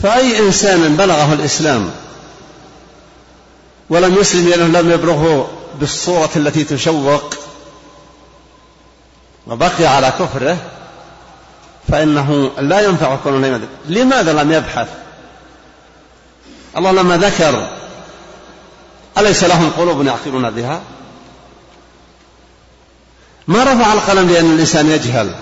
[0.03, 1.89] فأي إنسان بلغه الإسلام
[3.89, 5.49] ولم يسلم لأنه لم يبلغه
[5.80, 7.35] بالصورة التي تشوق
[9.48, 10.57] وبقي على كفره
[11.88, 14.88] فإنه لا ينفع كونه لماذا لم يبحث؟
[16.78, 17.70] الله لما ذكر
[19.18, 20.82] أليس لهم قلوب يعقلون بها؟
[23.48, 25.36] ما رفع القلم لأن الإنسان يجهل.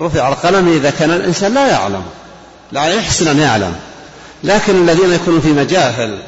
[0.00, 2.02] رفع القلم إذا كان الإنسان لا يعلم
[2.72, 3.76] لا يحسن أن يعلم.
[4.44, 6.18] لكن الذين يكونون في مجاهل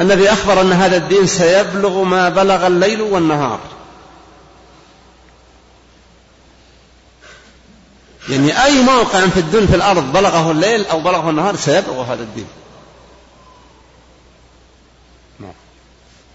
[0.00, 3.60] النبي أخبر أن هذا الدين سيبلغ ما بلغ الليل والنهار.
[8.28, 12.46] يعني أي موقع في الدنيا في الأرض بلغه الليل أو بلغه النهار سيبلغ هذا الدين.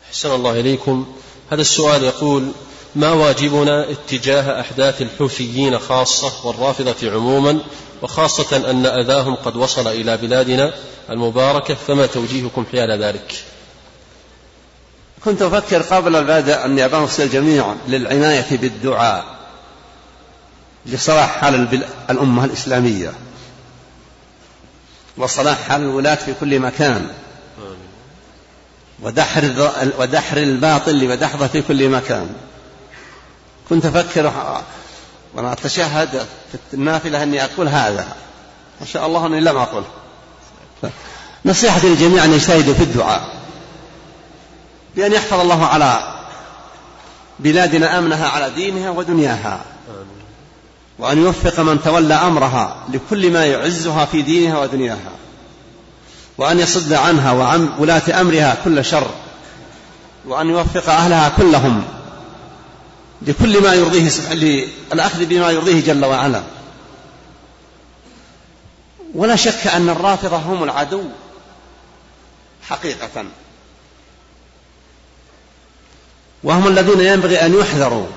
[0.10, 1.06] أحسن الله إليكم.
[1.52, 2.52] هذا السؤال يقول
[2.96, 7.60] ما واجبنا اتجاه أحداث الحوثيين خاصة والرافضة عموما
[8.02, 10.74] وخاصة أن أذاهم قد وصل إلى بلادنا
[11.10, 13.44] المباركة فما توجيهكم حيال ذلك؟
[15.26, 19.26] كنت أفكر قبل البدء أني أبنص الجميع للعناية بالدعاء
[20.86, 23.14] لصلاح حال الأمة الإسلامية
[25.18, 27.08] وصلاح حال الولاة في كل مكان
[29.02, 32.30] ودحر ودحر الباطل ودحضه في كل مكان.
[33.70, 34.54] كنت أفكر
[35.34, 38.08] وأنا أتشهد في النافلة أني أقول هذا.
[38.82, 39.84] ما شاء الله أني لم أقل.
[41.46, 43.45] نصيحتي للجميع أن يجتهدوا في الدعاء.
[44.96, 46.14] بأن يحفظ الله على
[47.40, 49.62] بلادنا أمنها على دينها ودنياها.
[51.00, 55.12] وأن يوفق من تولى أمرها لكل ما يعزها في دينها ودنياها.
[56.38, 59.08] وأن يصد عنها وعن ولاة أمرها كل شر.
[60.26, 61.84] وأن يوفق أهلها كلهم
[63.22, 66.44] لكل ما يرضيه للأخذ بما يرضيه جل وعلا.
[69.16, 71.04] ولا شك أن الرافضة هم العدو
[72.70, 73.26] حقيقة.
[76.46, 78.08] وهم الذين ينبغي أن يحذروا.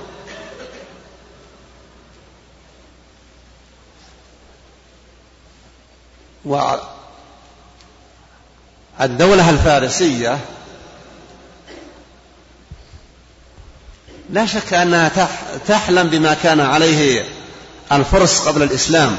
[9.00, 10.38] والدولة الفارسية
[14.30, 15.28] لا شك أنها
[15.68, 17.24] تحلم بما كان عليه
[17.92, 19.18] الفرس قبل الإسلام.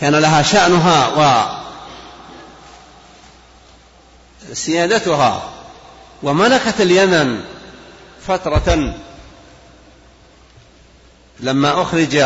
[0.00, 1.08] كان لها شأنها
[4.50, 5.59] وسيادتها
[6.22, 7.44] وملكت اليمن
[8.26, 8.94] فترة
[11.40, 12.24] لما أخرج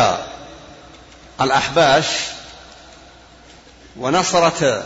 [1.41, 2.05] الأحباش
[3.99, 4.85] ونصرت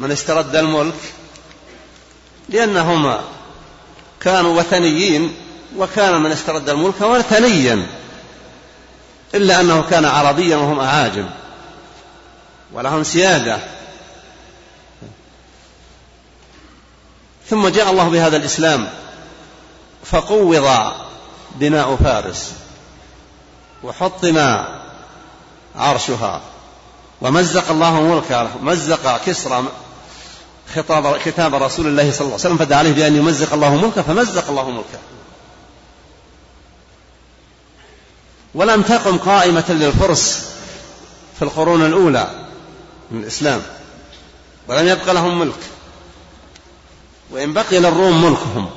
[0.00, 0.94] من استرد الملك
[2.48, 3.20] لأنهم
[4.20, 5.34] كانوا وثنيين
[5.76, 7.86] وكان من استرد الملك وثنيا
[9.34, 11.26] إلا أنه كان عربيا وهم أعاجم
[12.72, 13.58] ولهم سيادة.
[17.50, 18.88] ثم جاء الله بهذا الإسلام
[20.04, 20.92] فقوض
[21.54, 22.52] بناء فارس
[23.82, 24.64] وحطم
[25.76, 26.40] عرشها
[27.20, 29.64] ومزق الله ملكها مزق كسرى
[30.74, 34.48] خطاب كتاب رسول الله صلى الله عليه وسلم فدعا عليه بأن يمزق الله ملكه فمزق
[34.48, 34.98] الله ملكه.
[38.54, 40.44] ولم تقم قائمة للفرس
[41.38, 42.30] في القرون الأولى
[43.10, 43.62] من الإسلام
[44.68, 45.58] ولم يبق لهم ملك.
[47.32, 48.70] وإن بقي للروم ملكهم.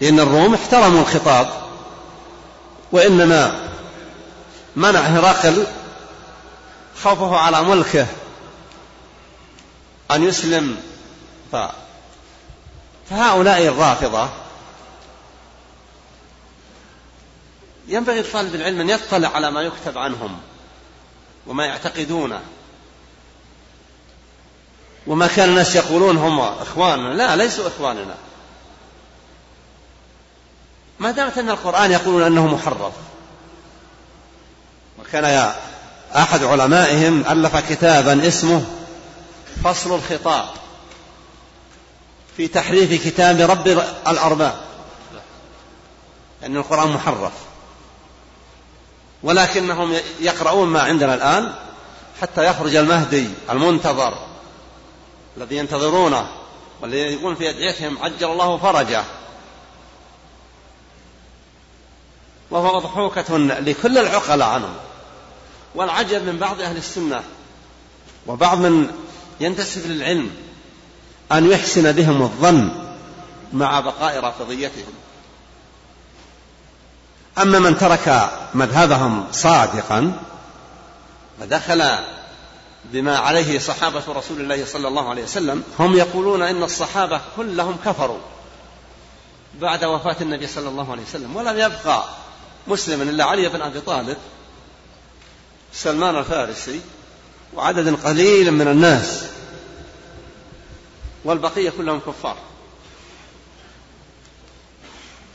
[0.00, 1.50] لأن الروم احترموا الخطاب
[2.92, 3.70] وإنما
[4.76, 5.66] منع هرقل
[7.02, 8.06] خوفه على ملكه
[10.10, 10.76] أن يسلم.
[11.52, 11.56] ف...
[13.10, 14.28] فهؤلاء الرافضة
[17.88, 20.38] ينبغي لطالب العلم أن يطلع على ما يكتب عنهم
[21.46, 22.40] وما يعتقدونه.
[25.06, 27.14] وما كان الناس يقولون هم إخواننا.
[27.14, 28.14] لا ليسوا إخواننا.
[30.98, 32.92] ما دامت أن القرآن يقولون أنه محرف.
[34.98, 35.52] وكان
[36.16, 38.64] أحد علمائهم ألف كتابا اسمه
[39.64, 40.48] فصل الخطاب
[42.36, 43.68] في تحريف كتاب رب
[44.08, 44.60] الأرباب.
[46.42, 47.32] لأن القرآن محرف.
[49.22, 51.54] ولكنهم يقرؤون ما عندنا الآن
[52.22, 54.33] حتى يخرج المهدي المنتظر.
[55.36, 56.26] الذي ينتظرونه
[56.80, 59.04] والذي يقول في أدعيتهم عجل الله فرجه.
[62.50, 64.68] وهو مضحوكة لكل العقلاء عنه
[65.74, 67.22] والعجب من بعض أهل السنة.
[68.26, 68.90] وبعض من
[69.40, 70.30] ينتسب للعلم
[71.32, 72.70] أن يحسن بهم الظن
[73.52, 74.94] مع بقاء رافضيتهم.
[77.38, 80.20] أما من ترك مذهبهم صادقا
[81.40, 81.82] ودخل
[82.92, 88.18] بما عليه صحابة رسول الله صلى الله عليه وسلم هم يقولون إن الصحابة كلهم كفروا
[89.60, 92.04] بعد وفاة النبي صلى الله عليه وسلم ولم يبقى
[92.66, 94.16] مسلما إلا علي بن أبي طالب
[95.72, 96.80] سلمان الفارسي
[97.54, 99.24] وعدد قليل من الناس
[101.24, 102.36] والبقية كلهم كفار.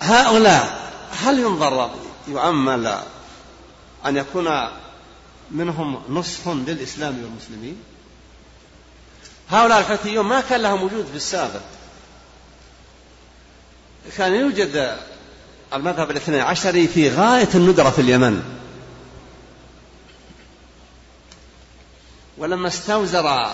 [0.01, 0.91] هؤلاء
[1.23, 1.89] هل ينظر
[2.27, 2.87] يؤمل
[4.05, 4.47] أن يكون
[5.51, 7.77] منهم نصح للإسلام والمسلمين.
[9.49, 11.61] هؤلاء الحوثيون ما كان لهم وجود في السابق
[14.17, 14.97] كان يوجد
[15.73, 18.59] المذهب الاثني عشري في غاية الندرة في اليمن.
[22.37, 23.51] ولما استوزر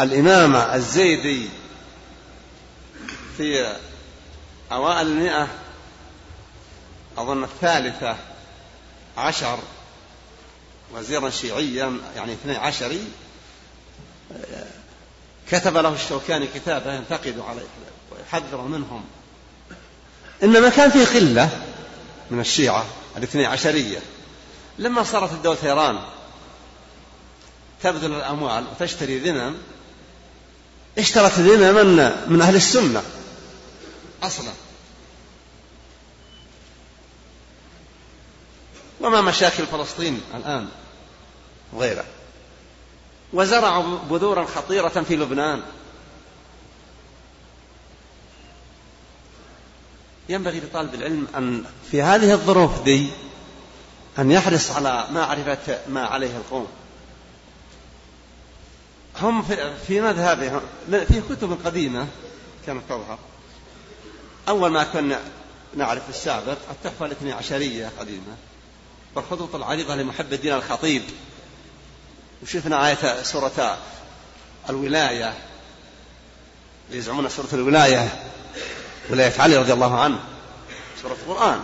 [0.00, 1.48] الإمام الزيدي
[3.36, 3.76] في
[4.72, 5.48] أوائل المئة
[7.18, 8.16] أظن الثالثة
[9.16, 9.58] عشر
[10.94, 13.04] وزيرا شيعيا يعني اثني عشري
[15.50, 17.66] كتب له الشوكاني كتابا ينتقد عليه
[18.10, 19.04] ويحذر منهم.
[20.42, 21.62] إنما كان في قلة
[22.30, 22.86] من الشيعة
[23.16, 23.98] الاثني عشرية.
[24.78, 25.98] لما صارت الدولة إيران
[27.82, 29.54] تبذل الأموال وتشتري ذمم
[30.98, 31.96] اشترت ذمما من,
[32.32, 33.02] من أهل السنة.
[34.22, 34.52] أصلا.
[39.00, 40.68] وما مشاكل فلسطين الآن؟
[41.72, 42.04] وغيره
[43.32, 45.62] وزرعوا بذورا خطيرة في لبنان.
[50.28, 53.10] ينبغي لطالب العلم أن في هذه الظروف دي
[54.18, 56.66] أن يحرص على معرفة ما عليه القوم.
[59.20, 59.42] هم
[59.86, 60.60] في مذهبهم
[60.90, 62.06] في كتب قديمة
[62.66, 63.18] كانت تظهر.
[64.48, 65.20] أول ما كنا
[65.76, 68.36] نعرف السابق التحفة الاثني عشرية قديمة
[69.14, 71.02] والخطوط العريضة لمحب الدين الخطيب.
[72.42, 73.78] وشفنا آية سورة
[74.70, 75.34] الولاية
[76.90, 78.22] يزعمون سورة الولاية
[79.10, 80.20] ولاية علي رضي الله عنه
[81.02, 81.62] سورة القرآن.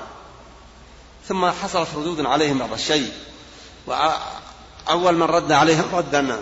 [1.29, 3.13] ثم حصلت ردود عليهم بعض الشيء
[3.87, 6.41] وأول من رد عليهم ردا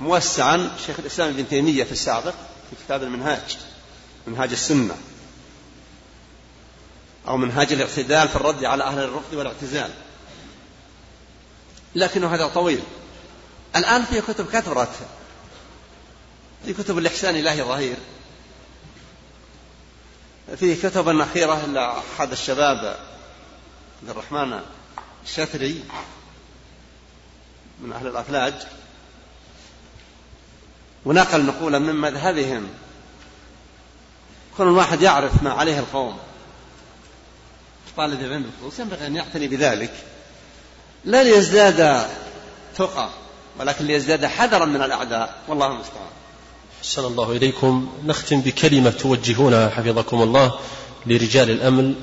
[0.00, 2.34] موسعا شيخ الإسلام ابن تيمية في السابق
[2.70, 3.58] في كتاب المنهاج
[4.26, 4.96] منهاج السنة
[7.28, 9.90] أو منهاج الاعتدال في الرد على أهل الرفض والاعتزال.
[11.94, 12.82] لكنه هذا طويل.
[13.76, 14.92] الآن في كتب كثرت.
[16.64, 17.96] في كتب الإحسان إلهي ظهير.
[20.56, 22.96] في كتب أخيرة لأحد الشباب
[24.02, 24.60] عبد الرحمن
[25.24, 25.84] الشثري
[27.80, 28.54] من أهل الأفلاج.
[31.04, 32.68] ونقل نقولا من مذهبهم.
[34.58, 36.18] كل واحد يعرف ما عليه القوم.
[37.96, 40.04] طالب العلم ينبغي أن يعتني بذلك.
[41.04, 42.08] لا ليزداد
[42.76, 43.10] تقى
[43.58, 45.42] ولكن ليزداد حذرا من الأعداء.
[45.48, 46.10] والله المستعان.
[46.80, 47.92] أحسن الله إليكم.
[48.04, 50.58] نختم بكلمة توجهونها حفظكم الله
[51.06, 51.94] لرجال الأمن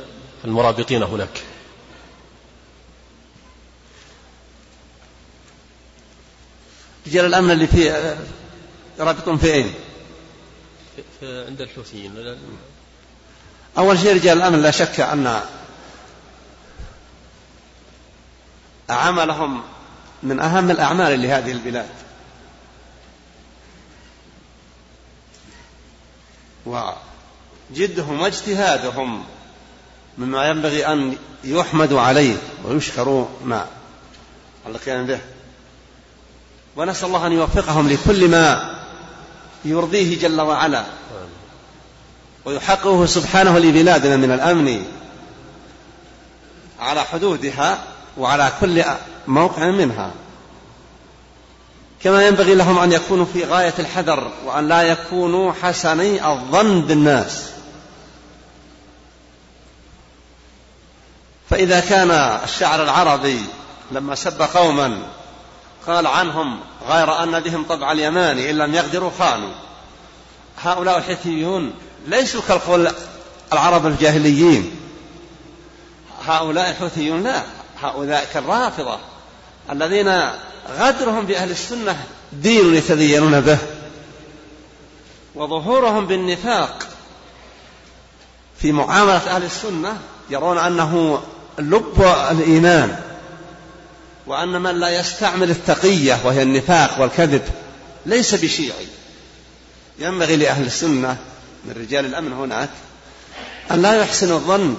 [0.46, 1.44] المرابطين هناك.
[7.08, 8.16] رجال الأمن اللي في
[9.00, 9.74] رابطون في أين؟
[11.20, 12.38] في عند الحوثيين.
[13.78, 15.42] أول شيء رجال الأمن لا شك أن
[18.90, 19.64] عملهم
[20.26, 21.90] من أهم الأعمال لهذه البلاد.
[26.66, 29.24] وجدهم واجتهادهم
[30.18, 33.68] مما ينبغي أن يحمدوا عليه ويشكروا ما
[34.68, 35.20] القيام به.
[36.76, 38.76] ونسأل الله أن يوفقهم لكل ما
[39.66, 40.86] يرضيه جل وعلا.
[42.46, 44.86] ويحققه سبحانه لبلادنا من الأمن
[46.80, 47.95] على حدودها.
[48.18, 48.84] وعلى كل
[49.28, 50.12] موقع منها.
[52.04, 57.50] كما ينبغي لهم أن يكونوا في غاية الحذر وأن لا يكونوا حسني الظن بالناس.
[61.50, 62.12] فإذا كان
[62.44, 63.42] الشعر العربي
[63.92, 64.98] لما سب قوما
[65.88, 69.54] قال عنهم غير أن بهم طبع اليماني إن لم يقدروا خانوا
[70.64, 71.74] هؤلاء الحثيون
[72.08, 72.92] ليسوا كالقول
[73.54, 74.76] العرب الجاهليين.
[76.28, 77.44] هؤلاء الحوثيون لا.
[77.86, 79.00] هؤلاء كالرافضة
[79.72, 80.30] الذين
[80.80, 82.04] غدرهم بأهل السنة
[82.34, 83.58] دين يتدينون به.
[85.36, 86.88] وظهورهم بالنفاق
[88.62, 89.98] في معاملة أهل السنة
[90.30, 91.22] يرون أنه
[91.60, 93.00] لب الإيمان
[94.28, 97.42] وأن من لا يستعمل التقية وهي النفاق والكذب
[98.06, 98.88] ليس بشيعي.
[100.00, 101.18] ينبغي لأهل السنة
[101.66, 102.70] من رجال الأمن هناك
[103.72, 104.78] أن لا يحسنوا الظن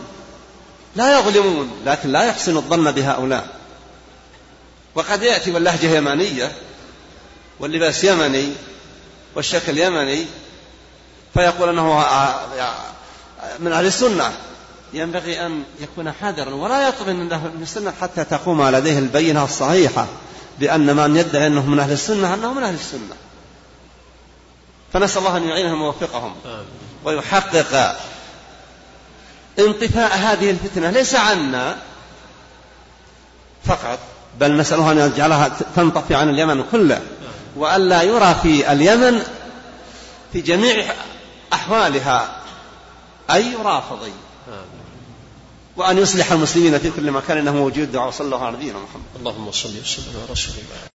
[0.96, 3.48] لا يظلمون لكن لا يحسن الظن بهؤلاء.
[4.94, 6.52] وقد يأتي واللهجة يمانية
[7.60, 8.52] واللباس يمني
[9.34, 10.26] والشكل يمني
[11.34, 12.04] فيقول أنه
[13.58, 14.32] من أهل السنة.
[14.92, 20.06] ينبغي أن يكون حذرا ولا يطلب من السنة حتى تقوم لديه البينة الصحيحة
[20.58, 23.16] بأن من يدعي أنه من أهل السنة أنه من أهل السنة.
[24.92, 26.34] فنسأل الله أن يعينهم ويوفقهم
[27.04, 27.96] ويحقق
[29.58, 31.76] انطفاء هذه الفتنة ليس عنا
[33.64, 33.98] فقط
[34.40, 37.02] بل نسأله أن يجعلها تنطفي عن اليمن كله
[37.56, 39.22] وألا يرى في اليمن
[40.32, 40.94] في جميع
[41.52, 42.42] أحوالها
[43.30, 44.12] أي رافضي.
[45.76, 47.92] وأن يصلح المسلمين في كل مكان إنه موجود.
[47.92, 49.04] دعوة صلى الله على نبينا محمد.
[49.16, 50.80] اللهم صل وسلم على رسول الله.